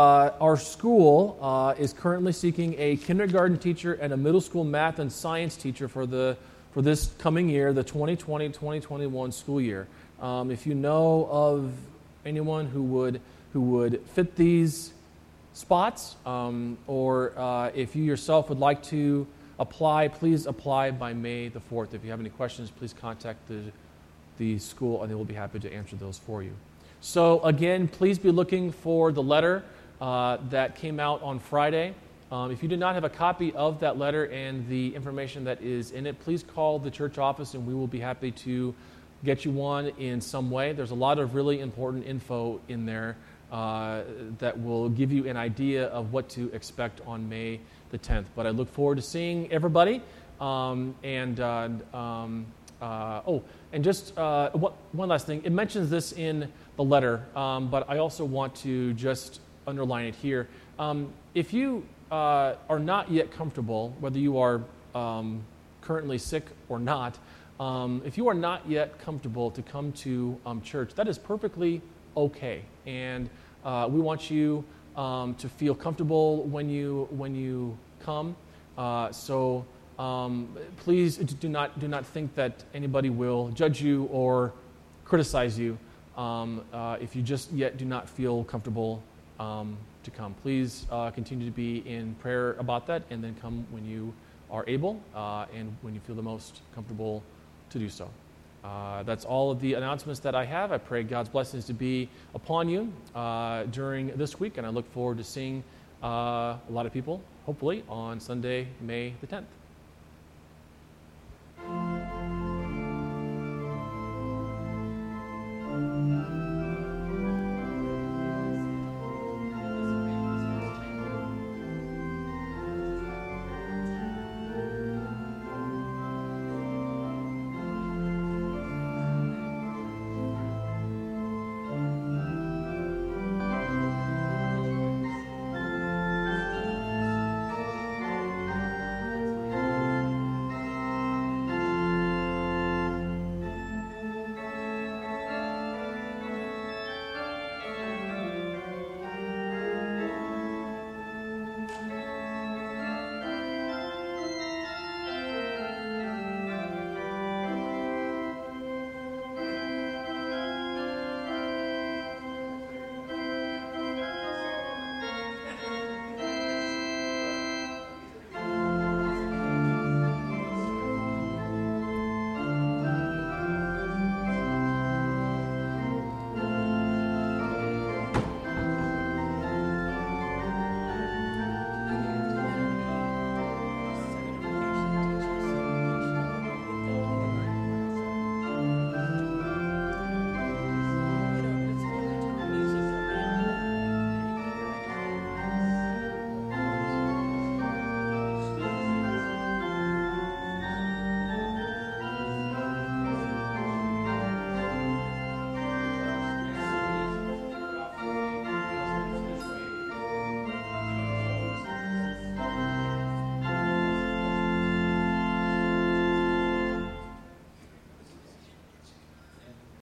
our 0.41 0.57
school 0.57 1.39
uh, 1.43 1.75
is 1.79 1.93
currently 1.93 2.33
seeking 2.33 2.75
a 2.79 2.97
kindergarten 2.97 3.59
teacher 3.59 3.93
and 3.93 4.13
a 4.13 4.17
middle 4.17 4.41
school 4.41 4.65
math 4.65 4.99
and 4.99 5.13
science 5.13 5.57
teacher 5.57 5.87
for 5.87 6.07
the 6.07 6.37
for 6.73 6.83
this 6.83 7.11
coming 7.19 7.49
year, 7.49 7.73
the 7.73 7.83
2020 7.83 8.49
2021 8.49 9.33
school 9.33 9.61
year. 9.61 9.89
Um, 10.21 10.51
if 10.51 10.67
you 10.67 10.75
know 10.75 11.29
of 11.31 11.73
anyone 12.25 12.67
who 12.67 12.83
would, 12.83 13.21
who 13.53 13.61
would 13.61 14.01
fit 14.15 14.37
these 14.37 14.93
spots, 15.53 16.17
um, 16.25 16.79
or 16.87 17.37
uh, 17.37 17.71
if 17.75 17.97
you 17.97 18.05
yourself 18.05 18.49
would 18.49 18.61
like 18.61 18.83
to 18.85 19.27
apply, 19.61 20.09
please 20.09 20.47
apply 20.47 20.91
by 20.91 21.13
May 21.13 21.49
the 21.49 21.61
4th. 21.61 21.95
If 21.95 22.03
you 22.03 22.11
have 22.11 22.19
any 22.19 22.31
questions, 22.31 22.71
please 22.71 22.95
contact 22.95 23.47
the, 23.47 23.61
the 24.39 24.59
school 24.59 25.03
and 25.03 25.11
they 25.11 25.15
will 25.15 25.25
be 25.25 25.35
happy 25.35 25.61
to 25.61 25.73
answer 25.73 25.95
those 25.97 26.19
for 26.19 26.43
you. 26.43 26.53
So, 27.03 27.41
again, 27.43 27.87
please 27.87 28.19
be 28.19 28.31
looking 28.31 28.73
for 28.73 29.13
the 29.13 29.23
letter 29.23 29.63
uh, 30.01 30.39
that 30.49 30.75
came 30.75 30.99
out 30.99 31.23
on 31.23 31.39
Friday. 31.39 31.95
Um, 32.33 32.51
if 32.51 32.63
you 32.63 32.69
do 32.69 32.77
not 32.77 32.95
have 32.95 33.05
a 33.05 33.11
copy 33.11 33.53
of 33.53 33.81
that 33.81 33.99
letter 33.99 34.27
and 34.27 34.67
the 34.69 34.95
information 34.95 35.45
that 35.45 35.61
is 35.63 35.91
in 35.91 36.07
it, 36.07 36.19
please 36.21 36.43
call 36.43 36.79
the 36.79 36.91
church 36.91 37.19
office 37.19 37.55
and 37.55 37.67
we 37.67 37.75
will 37.75 37.87
be 37.87 38.01
happy 38.01 38.31
to 38.31 38.75
get 39.25 39.45
you 39.45 39.51
one 39.51 39.89
in 39.99 40.21
some 40.21 40.51
way. 40.51 40.73
There's 40.73 40.93
a 40.93 40.95
lot 40.95 41.19
of 41.19 41.35
really 41.35 41.61
important 41.61 42.07
info 42.07 42.61
in 42.69 42.87
there 42.87 43.17
uh, 43.53 44.03
that 44.39 44.59
will 44.59 44.89
give 44.89 45.13
you 45.13 45.29
an 45.29 45.37
idea 45.37 45.87
of 45.87 46.13
what 46.13 46.29
to 46.31 46.51
expect 46.55 47.01
on 47.07 47.29
May 47.29 47.61
the 47.91 47.99
10th. 47.99 48.27
But 48.35 48.47
I 48.47 48.51
look 48.51 48.69
forward 48.73 48.97
to 48.97 49.03
seeing 49.03 49.51
everybody. 49.53 50.03
Um, 50.41 50.95
and 51.03 51.39
uh, 51.39 51.69
um, 51.93 52.47
uh, 52.81 53.21
oh, 53.27 53.43
and 53.73 53.85
just 53.85 54.17
uh, 54.19 54.51
one 54.51 55.09
last 55.09 55.27
thing. 55.27 55.43
It 55.45 55.53
mentions 55.53 55.91
this 55.91 56.13
in 56.13 56.51
the 56.77 56.85
letter, 56.85 57.25
um, 57.37 57.69
but 57.69 57.89
I 57.91 57.99
also 57.99 58.25
want 58.25 58.55
to 58.57 58.95
just 58.95 59.41
underline 59.67 60.07
it 60.07 60.15
here. 60.15 60.49
Um, 60.79 61.13
if 61.35 61.53
you 61.53 61.85
uh, 62.11 62.55
are 62.69 62.79
not 62.79 63.11
yet 63.11 63.31
comfortable, 63.31 63.95
whether 64.01 64.19
you 64.19 64.39
are 64.39 64.63
um, 64.95 65.43
currently 65.83 66.19
sick 66.19 66.45
or 66.69 66.79
not, 66.79 67.19
um, 67.61 68.01
if 68.07 68.17
you 68.17 68.27
are 68.29 68.35
not 68.35 68.67
yet 68.69 68.99
comfortable 68.99 69.51
to 69.51 69.61
come 69.61 69.93
to 69.93 70.39
um, 70.47 70.63
church, 70.63 70.95
that 70.95 71.07
is 71.07 71.19
perfectly 71.19 71.83
okay. 72.17 72.63
And 72.87 73.29
uh, 73.63 73.87
we 73.91 74.01
want 74.01 74.31
you 74.31 74.65
um, 75.01 75.35
to 75.37 75.49
feel 75.49 75.75
comfortable 75.75 76.45
when 76.45 76.69
you 76.69 77.09
when 77.11 77.35
you 77.35 77.77
come. 78.05 78.37
Uh, 78.77 79.11
so 79.11 79.65
um, 79.99 80.57
please 80.77 81.17
do 81.17 81.49
not 81.49 81.79
do 81.81 81.89
not 81.89 82.05
think 82.05 82.35
that 82.35 82.65
anybody 82.75 83.09
will 83.09 83.49
judge 83.49 83.81
you 83.81 84.05
or 84.13 84.53
criticize 85.05 85.59
you 85.59 85.79
um, 86.17 86.63
uh, 86.73 86.97
if 87.01 87.17
you 87.17 87.23
just 87.23 87.51
yet 87.53 87.79
do 87.79 87.85
not 87.85 88.09
feel 88.09 88.45
comfortable 88.45 89.03
to 89.39 90.11
come. 90.11 90.35
Please 90.43 90.87
uh, 90.91 91.11
continue 91.11 91.47
to 91.47 91.53
be 91.53 91.79
in 91.87 92.15
prayer 92.17 92.53
about 92.59 92.87
that 92.87 93.03
and 93.11 93.25
then 93.25 93.35
come 93.41 93.67
when 93.71 93.85
you 93.87 94.13
are 94.51 94.65
able 94.67 95.01
uh, 95.15 95.47
and 95.55 95.75
when 95.83 95.95
you 95.95 96.01
feel 96.01 96.17
the 96.17 96.23
most 96.23 96.61
comfortable 96.75 97.23
to 97.71 97.79
do 97.79 97.89
so. 97.89 98.09
Uh, 98.63 99.03
that's 99.05 99.25
all 99.25 99.51
of 99.51 99.61
the 99.61 99.75
announcements 99.75 100.21
that 100.21 100.35
I 100.35 100.45
have. 100.45 100.71
I 100.73 100.79
pray 100.79 101.03
God's 101.03 101.29
blessings 101.29 101.65
to 101.67 101.73
be 101.73 102.09
upon 102.35 102.69
you 102.69 102.93
uh, 103.15 103.65
during 103.65 104.09
this 104.17 104.39
week, 104.39 104.59
and 104.59 104.67
I 104.67 104.71
look 104.71 104.91
forward 104.93 105.19
to 105.19 105.25
seeing 105.25 105.65
uh, 106.03 106.07
a 106.07 106.61
lot 106.71 106.87
of 106.87 106.93
people, 106.93 107.23
hopefully, 107.47 107.85
on 107.89 108.21
Sunday, 108.21 108.69
May 108.81 109.15
the 109.21 109.27
10th. 109.27 109.45